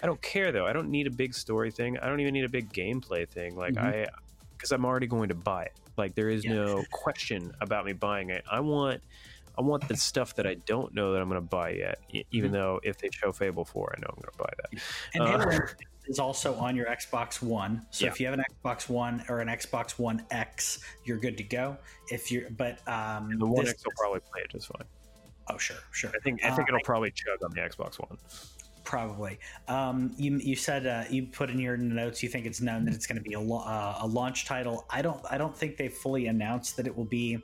[0.04, 0.66] I don't care though.
[0.68, 1.98] I don't need a big story thing.
[1.98, 3.56] I don't even need a big gameplay thing.
[3.56, 3.84] Like Mhm.
[3.84, 4.08] I,
[4.58, 5.74] because I'm already going to buy it.
[5.98, 6.54] Like there is Yeah.
[6.54, 8.44] no question about me buying it.
[8.50, 9.02] I want,
[9.62, 12.00] I want the stuff that I don't know that I'm going to buy yet.
[12.32, 12.54] Even Mhm.
[12.54, 14.82] though if they show Fable Four, I know I'm going to buy that.
[15.14, 15.66] And Uh, Halo
[16.08, 17.86] is also on your Xbox One.
[17.92, 18.12] So Yeah.
[18.12, 21.78] if you have an Xbox One or an Xbox One X, you're good to go.
[22.10, 24.88] If you're, but um, The One this- X will probably play it just fine.
[25.50, 26.10] oh sure, sure.
[26.16, 28.18] I think I think Uh, it'll probably chug on the Xbox One.
[28.84, 29.38] Probably.
[29.68, 32.96] Um, you you said uh, you put in your notes you think it's known that
[32.96, 34.86] it's going to be a, uh, a launch title.
[34.90, 37.44] I don't I don't think they fully announced that it will be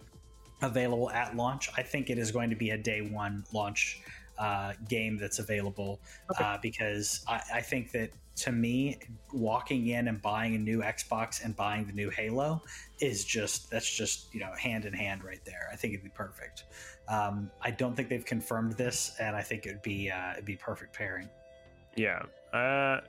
[0.62, 1.70] available at launch.
[1.78, 4.02] I think it is going to be a day one launch
[4.38, 6.00] uh, game that's available
[6.40, 9.00] uh, because I, I think that to me,
[9.34, 12.62] walking in and buying a new Xbox and buying the new Halo
[13.00, 15.68] is just that's just you know hand in hand right there.
[15.72, 16.66] I think it'd be perfect.
[17.10, 20.56] Um, I don't think they've confirmed this, and I think it'd be uh, it'd be
[20.56, 21.30] perfect pairing.
[21.96, 22.22] Yeah.
[22.54, 23.02] Uh,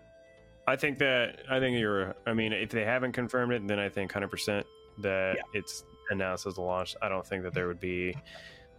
[0.67, 2.15] I think that I think you're.
[2.27, 4.67] I mean, if they haven't confirmed it, then I think 100 percent
[5.03, 5.43] that Yeah.
[5.61, 6.97] it's announced as a launch.
[7.03, 8.17] I don't think that there would be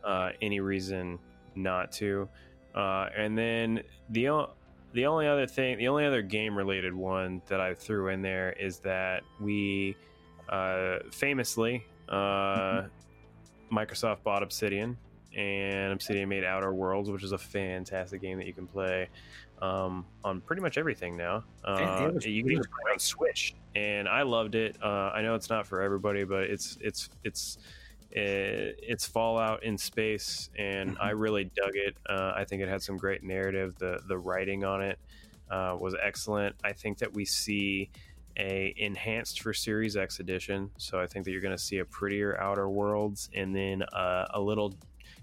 [0.03, 1.19] uh, any reason
[1.55, 2.27] not to.
[2.75, 4.51] Uh, and then the o-
[4.93, 8.53] the only other thing, the only other game related one that I threw in there
[8.53, 9.95] is that we
[10.49, 12.83] uh, famously uh,
[13.71, 14.97] Microsoft bought Obsidian,
[15.35, 19.09] and Obsidian made Outer Worlds, which is a fantastic game that you can play
[19.61, 21.43] um, on pretty much everything now.
[21.63, 24.75] Uh, was- you can even play on Switch, and I loved it.
[24.81, 27.57] Uh, I know it's not for everybody, but it's it's it's
[28.15, 31.95] eh, it's Fallout in space, and I really dug it.
[32.07, 33.75] Uh, I think it had some great narrative.
[33.77, 34.99] The the writing on it
[35.51, 36.55] uh, was excellent.
[36.63, 37.89] I think that we see
[38.37, 41.85] a enhanced for Series X edition, so I think that you're going to see a
[41.85, 44.73] prettier Outer Worlds, and then uh, a little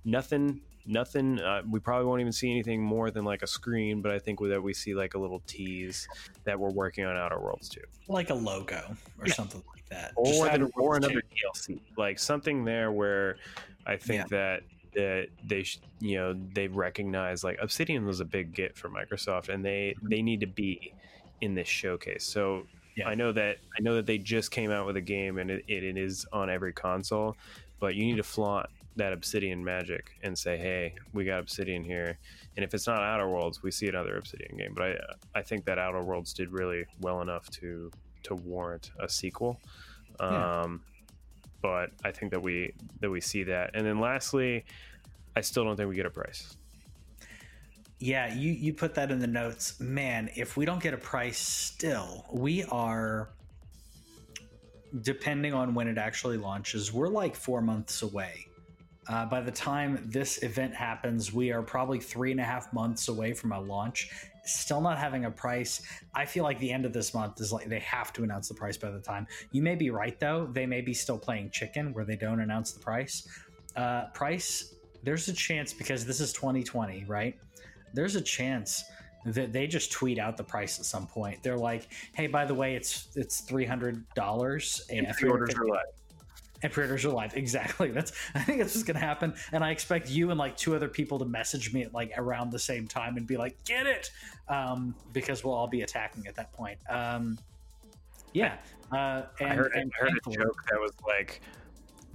[0.04, 0.60] nothing.
[0.86, 1.40] Nothing.
[1.40, 4.38] Uh, we probably won't even see anything more than like a screen, but I think
[4.40, 6.06] that we see like a little tease
[6.44, 9.34] that we're working on Outer Worlds too like a logo or Yeah.
[9.34, 10.12] something like that.
[10.16, 11.46] or Just than, or another too.
[11.52, 13.36] DLC, like something there where
[13.84, 14.62] I think that
[14.94, 19.48] that they sh- you know they recognize like Obsidian was a big get for Microsoft,
[19.48, 20.92] and they they need to be
[21.40, 22.24] in this showcase.
[22.24, 22.66] So
[22.96, 23.08] Yeah.
[23.08, 25.64] I know that I know that they just came out with a game, and it,
[25.68, 27.36] it, it is on every console,
[27.80, 32.18] but you need to flaunt that Obsidian magic and say, hey, we got Obsidian here.
[32.56, 34.72] And if it's not Outer Worlds, we see another Obsidian game.
[34.74, 34.96] But I
[35.40, 37.90] I think that Outer Worlds did really well enough to
[38.24, 39.60] to warrant a sequel.
[40.20, 40.62] Yeah.
[40.62, 40.82] Um,
[41.62, 43.70] but I think that we that we see that.
[43.74, 44.64] And then lastly,
[45.34, 46.56] I still don't think we get a price.
[47.98, 49.80] Yeah, you you put that in the notes.
[49.80, 53.30] Man, if we don't get a price still, we are
[55.02, 58.46] depending on when it actually launches, we're like 4 months away.
[59.08, 63.08] Uh, by the time this event happens, we are probably three and a half months
[63.08, 64.10] away from a launch.
[64.44, 65.82] Still not having a price.
[66.14, 68.54] I feel like the end of this month is like they have to announce the
[68.54, 69.26] price by the time.
[69.52, 70.46] You may be right though.
[70.46, 73.28] They may be still playing chicken where they don't announce the price.
[73.76, 74.74] Uh, price.
[75.02, 77.36] There's a chance because this is 2020, right?
[77.94, 78.84] There's a chance
[79.26, 81.42] that they just tweet out the price at some point.
[81.42, 85.80] They're like, "Hey, by the way, it's it's three hundred dollars And pre-orders are live.
[86.62, 87.34] And pre-orders are live.
[87.36, 87.90] Exactly.
[87.90, 89.34] That's I think that's what's gonna happen.
[89.52, 92.50] And I expect you and like two other people to message me at like around
[92.50, 94.10] the same time and be like, "Get it,"
[94.48, 96.78] um, because we'll all be attacking at that point.
[96.88, 97.38] Um,
[98.32, 98.56] yeah.
[98.92, 101.40] Uh, and, I heard, and I heard a joke that was like,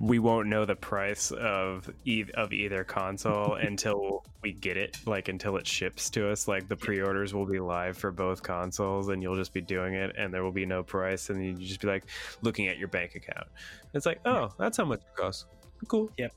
[0.01, 5.27] "We won't know the price of e- of either console until we get it, like
[5.27, 6.47] until it ships to us.
[6.47, 10.15] Like the pre-orders will be live for both consoles, and you'll just be doing it,
[10.17, 12.03] and there will be no price, and you just be like
[12.41, 13.47] looking at your bank account.
[13.93, 15.45] It's like, oh, that's how much it costs.
[15.87, 16.11] Cool.
[16.17, 16.33] Yep.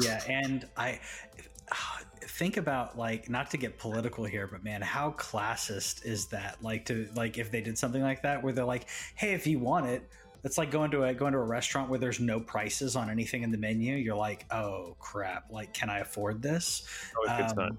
[0.00, 0.98] yeah and i
[2.22, 6.84] think about like not to get political here but man how classist is that like
[6.86, 9.86] to like if they did something like that where they're like hey if you want
[9.86, 10.08] it
[10.44, 13.42] it's like going to a going to a restaurant where there's no prices on anything
[13.42, 13.96] in the menu.
[13.96, 15.50] You're like oh crap.
[15.50, 16.86] Like can i afford this?
[17.16, 17.78] Always good Um,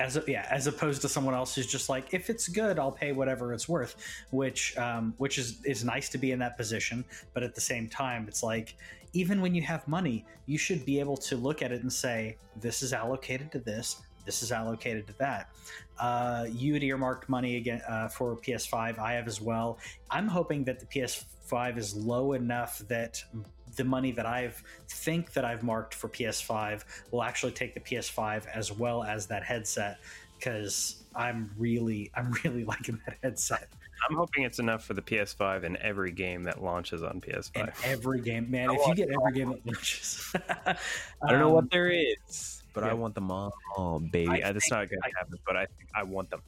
[0.00, 2.90] as a, yeah as opposed to someone else who's just like if it's good i'll
[2.92, 3.96] pay whatever it's worth
[4.30, 7.04] which um, which is is nice to be in that position.
[7.34, 8.74] But at the same time it's like
[9.12, 12.36] even when you have money you should be able to look at it and say
[12.56, 14.02] this is allocated to this.
[14.24, 15.48] This is allocated to that.
[15.98, 19.78] Uh, you had earmarked money again uh, for ps5 i have as well.
[20.10, 20.86] I'm hoping that the
[21.52, 23.22] ps5 is low enough that
[23.76, 28.46] the money that I've think that I've marked for PS5 will actually take the PS5
[28.54, 29.98] as well as that headset
[30.38, 33.68] because I'm really I'm really liking that headset
[34.10, 37.56] I'm hoping it's enough for the PS5 in every game that launches on PS5.
[37.56, 38.50] in every game.
[38.50, 40.74] Man, I if you get every game that launches, I
[41.30, 44.42] don't know Um, what there is, but I want them all, baby.
[44.42, 46.42] I That's think- not going I- to happen, but I think I want them.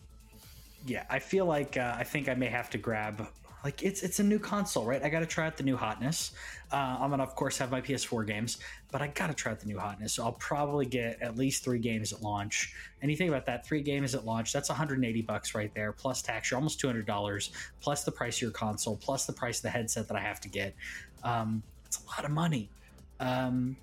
[0.84, 3.24] yeah, I feel like uh, I think I may have to grab
[3.64, 5.02] like it's it's a new console, right?
[5.02, 6.32] I got to try out the new hotness.
[6.70, 8.58] Uh, I'm gonna of course have my PS4 games,
[8.92, 10.12] but I got to try out the new hotness.
[10.12, 12.74] So I'll probably get at least three games at launch.
[13.00, 16.50] Think about that, three games at launch, that's 180 bucks right there, plus tax.
[16.50, 17.50] You're almost 200 dollars,
[17.80, 20.40] plus the price of your console, plus the price of the headset that I have
[20.42, 20.74] to get.
[21.22, 22.68] Um, it's a lot of money,
[23.20, 23.76] um,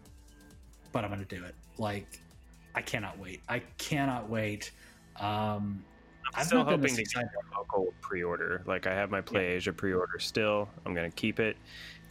[0.91, 1.55] but I'm gonna do it.
[1.77, 2.19] Like
[2.75, 3.41] I cannot wait.
[3.49, 4.71] I cannot wait.
[5.19, 5.83] Um,
[6.35, 8.63] I'm still hoping to get a local pre-order.
[8.65, 9.73] Like I have my PlayAsia yeah.
[9.75, 10.69] Pre-order still.
[10.85, 11.57] I'm gonna keep it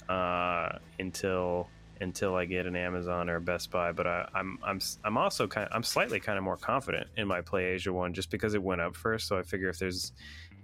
[0.08, 1.68] uh, until
[2.00, 3.92] until I get an Amazon or a Best Buy.
[3.92, 7.06] But I, am I'm, I'm I'm also kind of, I'm slightly kind of more confident
[7.16, 9.28] in my PlayAsia one just because it went up first.
[9.28, 10.12] So I figure if there's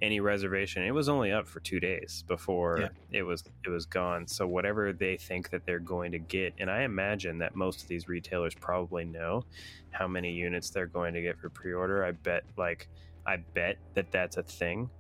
[0.03, 2.89] any reservation, it was only up for two days before yeah.
[3.13, 4.27] it was it was gone.
[4.27, 7.89] So whatever they think that they're going to get, and I imagine that most of
[7.89, 9.45] these retailers probably know
[9.91, 12.05] how many units they're going to get for pre-order.
[12.05, 12.89] I bet like
[13.27, 14.91] I bet that that's a thing.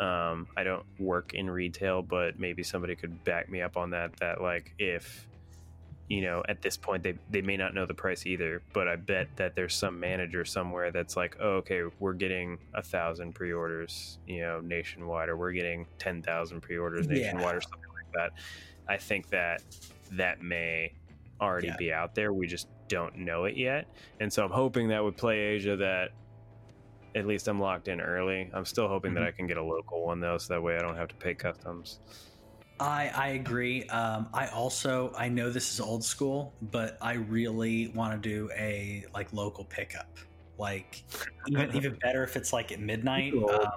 [0.00, 4.16] Um, I don't work in retail, but maybe somebody could back me up on that.
[4.18, 5.28] That like if
[6.08, 8.96] you know at this point they they may not know the price either, but I
[8.96, 14.18] bet that there's some manager somewhere that's like, oh, okay, we're getting a thousand pre-orders,
[14.26, 17.56] you know, nationwide, or we're getting ten thousand pre-orders nationwide, yeah.
[17.56, 18.32] or something like that.
[18.88, 19.62] I think that
[20.12, 20.92] that may
[21.40, 21.76] already yeah.
[21.78, 22.32] be out there.
[22.32, 23.86] We just don't know it yet,
[24.20, 26.10] and so I'm hoping that with Play Asia that
[27.14, 28.50] at least I'm locked in early.
[28.52, 29.20] I'm still hoping mm-hmm.
[29.20, 31.14] that I can get a local one though, so that way I don't have to
[31.16, 32.00] pay customs.
[32.80, 33.84] I I agree.
[33.84, 38.50] Um, I also I know this is old school, but I really want to do
[38.56, 40.18] a like local pickup.
[40.58, 41.02] Like
[41.48, 43.34] even even better if it's like at midnight.
[43.34, 43.68] Um,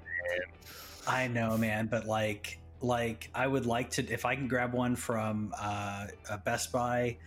[1.08, 4.96] I know, man, but like like I would like to if I can grab one
[4.96, 7.18] from uh, a Best Buy.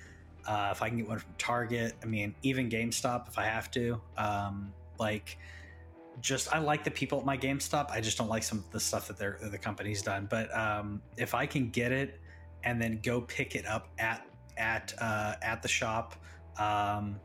[0.47, 3.71] Uh, if I can get one from Target, I mean, even GameStop if I have
[3.73, 4.01] to.
[4.17, 5.37] Um, like,
[6.21, 7.91] just I like the people at my GameStop.
[7.91, 10.27] I just don't like some of the stuff that they're, the company's done.
[10.31, 12.21] But um, if I can get it
[12.64, 16.16] and then go pick it up at at uh, at the shop,
[16.59, 17.21] um,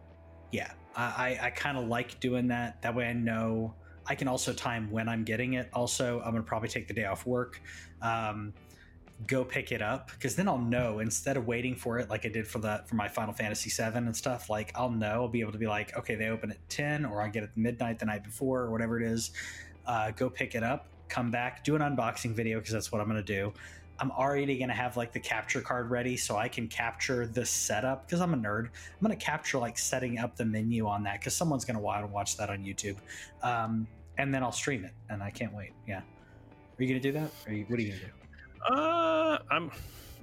[0.51, 2.81] yeah, I, I kind of like doing that.
[2.81, 3.73] That way, I know
[4.05, 5.69] I can also time when I'm getting it.
[5.73, 7.61] Also, I'm gonna probably take the day off work.
[8.01, 8.53] Um,
[9.27, 12.29] go pick it up because then I'll know instead of waiting for it like I
[12.29, 14.49] did for that for my Final Fantasy VII and stuff.
[14.49, 17.21] Like I'll know I'll be able to be like, okay, they open at ten, or
[17.21, 19.31] I get it midnight the night before, or whatever it is.
[19.85, 23.07] Uh, go pick it up, come back, do an unboxing video because that's what I'm
[23.07, 23.53] going to do.
[23.99, 27.45] I'm already going to have like the capture card ready so I can capture the
[27.45, 28.65] setup because I'm a nerd.
[28.65, 31.81] I'm going to capture like setting up the menu on that because someone's going to
[31.81, 32.97] want to watch that on YouTube.
[33.43, 35.71] Um, and then I'll stream it and I can't wait.
[35.87, 36.01] Yeah.
[36.79, 37.31] Are you to do that?
[37.47, 38.22] Or you, what are you to do?
[38.69, 39.71] Uh, I'm.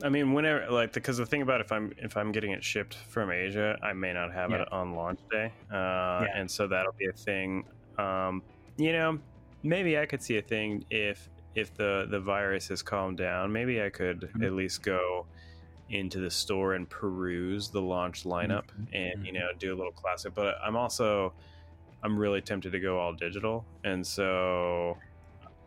[0.03, 2.95] I mean, whenever like because the thing about if I'm if I'm getting it shipped
[2.95, 4.63] from Asia, I may not have yeah.
[4.63, 6.27] it on launch day, uh, yeah.
[6.35, 7.65] and so that'll be a thing.
[7.99, 8.43] Um,
[8.79, 9.19] you know,
[9.63, 13.53] maybe I could see a thing if if the the virus has calmed down.
[13.53, 14.45] Maybe I could mm-hmm.
[14.45, 15.27] at least go
[15.91, 18.95] into the store and peruse the launch lineup mm-hmm.
[18.95, 19.41] and you mm-hmm.
[19.41, 20.35] know do a little classic.
[20.35, 21.33] But I'm also
[22.03, 24.97] I'm really tempted to go all digital, and so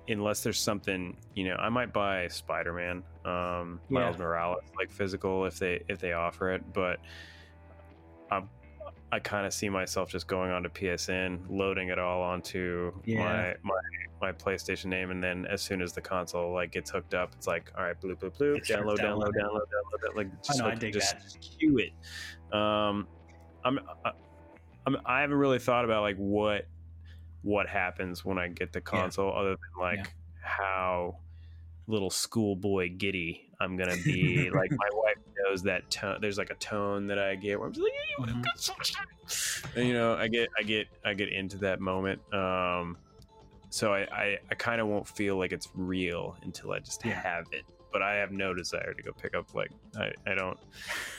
[0.07, 3.99] unless there's something you know i might buy spider-man um yeah.
[3.99, 6.99] miles morales like physical if they if they offer it but
[8.31, 8.49] i'm
[9.11, 13.19] i kind of see myself just going onto psn loading it all onto yeah.
[13.19, 13.79] my my
[14.21, 17.47] my playstation name and then as soon as the console like gets hooked up it's
[17.47, 19.61] like all right bloop bloop bloop download, download download download
[20.03, 21.41] download like just, I know, like, I dig just that.
[21.59, 23.07] cue it um
[23.63, 24.11] i'm I,
[24.85, 26.65] I'm, I haven't really thought about like what
[27.43, 29.39] what happens when I get the console, yeah.
[29.39, 30.05] other than like yeah.
[30.41, 31.17] how
[31.87, 34.49] little schoolboy giddy I'm gonna be.
[34.49, 36.17] like my wife knows that tone.
[36.21, 38.41] There's like a tone that I get where I'm just like, hey, mm-hmm.
[38.41, 38.93] got so much
[39.75, 42.21] and you know, I get, I get, I get into that moment.
[42.33, 42.97] Um,
[43.69, 47.13] so I, I, I kind of won't feel like it's real until I just yeah.
[47.13, 47.63] have it
[47.93, 50.57] but I have no desire to go pick up like I, I don't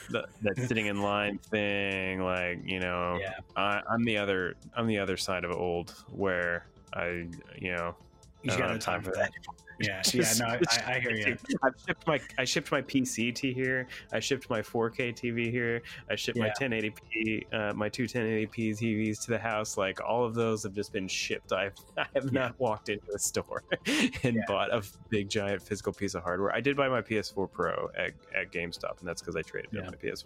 [0.09, 3.39] the, that sitting in line thing like you know yeah.
[3.55, 7.95] I, I'm the other I'm the other side of old where I you know
[8.43, 9.31] you got no time for that.
[9.79, 11.37] Yeah, yeah, no, I, I, hear you.
[11.63, 13.87] I shipped my I shipped my PC to here.
[14.13, 15.81] I shipped my 4K TV here.
[16.09, 16.45] I shipped yeah.
[16.45, 19.77] my 1080p, uh, my two 1080p TVs to the house.
[19.77, 21.51] Like all of those have just been shipped.
[21.51, 22.31] I've I have yeah.
[22.31, 23.63] not walked into a store
[24.23, 24.41] and yeah.
[24.47, 26.53] bought a big giant physical piece of hardware.
[26.53, 29.85] I did buy my PS4 Pro at, at GameStop, and that's because I traded in
[29.85, 30.25] my PS4.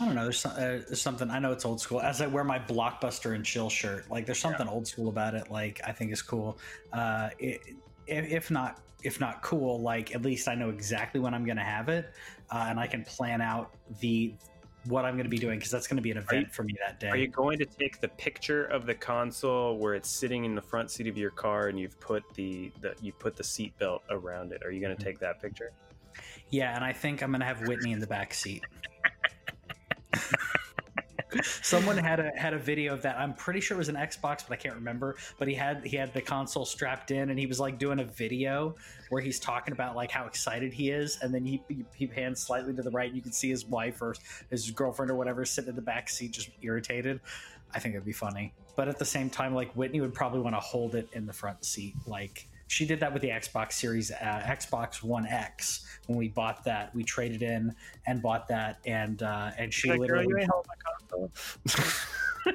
[0.00, 0.24] I don't know.
[0.24, 2.00] There's, some, uh, there's, something I know it's old school.
[2.00, 5.50] As I wear my blockbuster and chill shirt, like there's something old school about it.
[5.50, 6.58] Like I think is cool.
[6.92, 7.60] Uh, it,
[8.08, 11.62] if not if not cool, like at least I know exactly when I'm going to
[11.62, 12.12] have it,
[12.50, 14.34] uh, and I can plan out the
[14.86, 16.62] what I'm going to be doing because that's going to be an event you- for
[16.62, 17.08] me that day.
[17.08, 20.62] Are you going to take the picture of the console where it's sitting in the
[20.62, 24.02] front seat of your car and you've put the, the you put the seat belt
[24.10, 24.62] around it?
[24.64, 25.72] Are you going to take that picture?
[26.50, 28.64] Yeah, and I think I'm gonna have Whitney in the back seat.
[31.62, 33.18] Someone had a had a video of that.
[33.18, 35.16] I'm pretty sure it was an Xbox, but I can't remember.
[35.38, 38.04] But he had he had the console strapped in, and he was like doing a
[38.04, 38.76] video
[39.10, 42.40] where he's talking about like how excited he is, and then he he, he pans
[42.40, 44.14] slightly to the right, and you can see his wife or
[44.50, 47.20] his girlfriend or whatever sitting in the back seat, just irritated.
[47.74, 50.56] I think it'd be funny, but at the same time, like Whitney would probably want
[50.56, 54.10] to hold it in the front seat, like she did that with the Xbox Series,
[54.10, 55.86] uh, Xbox One X.
[56.06, 57.74] When we bought that, we traded in
[58.06, 60.74] and bought that, and uh, and she Like, literally ain't my
[61.18, 61.30] console.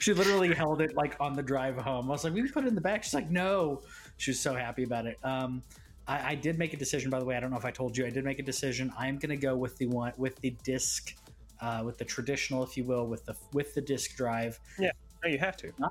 [0.00, 2.08] she literally held it like on the drive home.
[2.08, 3.02] I was like, we can put it in the back.
[3.04, 3.82] She's like, no.
[4.18, 5.18] She was so happy about it.
[5.24, 5.62] Um,
[6.06, 7.36] I, I did make a decision, by the way.
[7.36, 8.06] I don't know if I told you.
[8.06, 8.92] I did make a decision.
[8.98, 11.14] I'm going to go with the one with the disc,
[11.60, 14.60] uh, with the traditional, if you will, with the with the disc drive.
[14.78, 14.90] Yeah,
[15.24, 15.68] No, you have to.
[15.68, 15.88] N-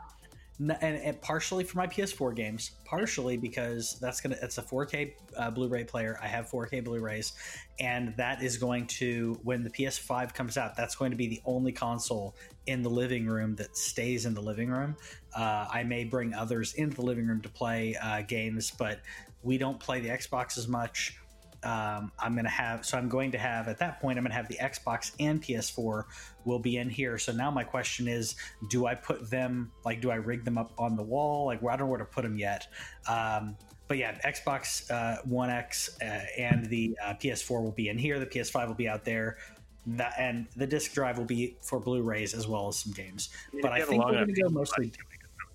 [0.70, 5.50] and, and partially for my PS4 games, partially because that's gonna it's a 4K uh,
[5.50, 6.20] Blu-ray player.
[6.22, 7.34] I have 4K Blu-rays,
[7.80, 11.42] and that is going to when the PS5 comes out, that's going to be the
[11.46, 12.36] only console
[12.68, 14.96] in the living room that stays in the living room.
[15.36, 19.00] Uh, I may bring others into the living room to play uh, games, but
[19.44, 21.18] we don't play the Xbox as much.
[21.64, 24.32] Um, I'm going to have, so I'm going to have at that point, I'm going
[24.32, 26.06] to have the Xbox and PS4
[26.46, 27.18] will be in here.
[27.18, 28.36] So now my question is,
[28.70, 31.46] do I put them, like, do I rig them up on the wall?
[31.46, 32.68] Like, well, I don't know where to put them yet.
[33.08, 33.56] Um,
[33.88, 38.20] but yeah, Xbox uh, One X uh, and the uh, PS4 will be in here.
[38.20, 39.38] The PS5 will be out there.
[39.86, 43.30] That, and the disc drive will be for Blu-rays as well as some games.
[43.52, 44.92] mean, But I you have a think we're going to go mostly.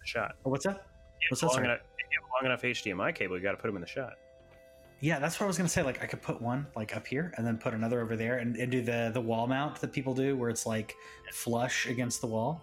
[0.04, 0.36] Shot.
[0.44, 0.86] Oh, what's that?
[1.30, 3.57] What's that, long enough, if you have a long enough HDMI cable, you got to
[3.57, 4.12] put them in the shot.
[5.01, 5.82] Yeah, that's what I was gonna say.
[5.82, 8.57] Like, I could put one like up here, and then put another over there, and,
[8.57, 10.97] and do the the wall mount that people do, where it's like
[11.32, 12.62] flush against the wall.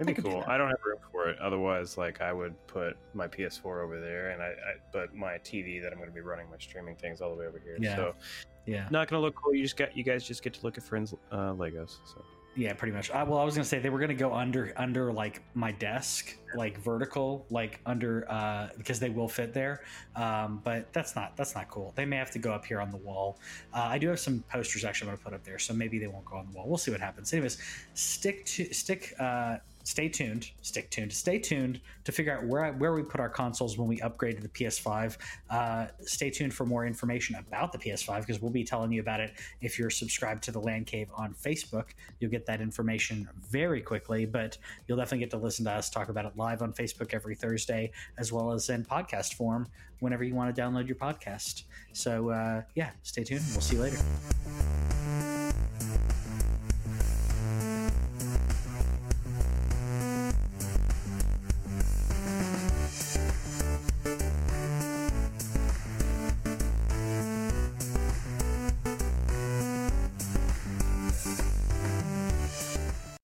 [0.00, 0.44] It'd be could do cool.
[0.46, 1.38] I don't have room for it.
[1.38, 5.80] Otherwise, like I would put my PS4 over there, and I, I but my TV
[5.82, 7.76] that I'm going to be running my streaming things all the way over here.
[7.78, 7.96] Yeah.
[7.96, 8.14] So
[8.66, 9.54] Yeah, not going to look cool.
[9.54, 11.98] You just got you guys just get to look at friends' uh, Legos.
[12.04, 12.24] So
[12.54, 13.10] yeah, pretty much.
[13.10, 16.36] Uh, well, I was gonna say they were gonna go under under like my desk,
[16.54, 19.80] like vertical, like under uh, because they will fit there.
[20.16, 21.92] Um, but that's not that's not cool.
[21.96, 23.38] They may have to go up here on the wall.
[23.72, 26.08] Uh, I do have some posters actually I'm gonna put up there, so maybe they
[26.08, 26.68] won't go on the wall.
[26.68, 27.32] We'll see what happens.
[27.32, 27.56] Anyways,
[27.94, 29.14] stick to stick.
[29.18, 30.50] Uh, stay tuned.
[30.60, 31.12] Stick tuned.
[31.12, 34.42] Stay tuned to figure out where where we put our consoles when we upgrade to
[34.42, 35.16] the PS5.
[35.50, 39.20] Uh, stay tuned for more information about the PS5 because we'll be telling you about
[39.20, 41.90] it if you're subscribed to the Land Cave on Facebook.
[42.20, 46.08] You'll get that information very quickly, but you'll definitely get to listen to us talk
[46.08, 49.66] about it live on Facebook every Thursday, as well as in podcast form
[50.00, 51.64] whenever you want to download your podcast.
[51.92, 53.42] So, uh, yeah, stay tuned.
[53.52, 53.98] We'll see you later.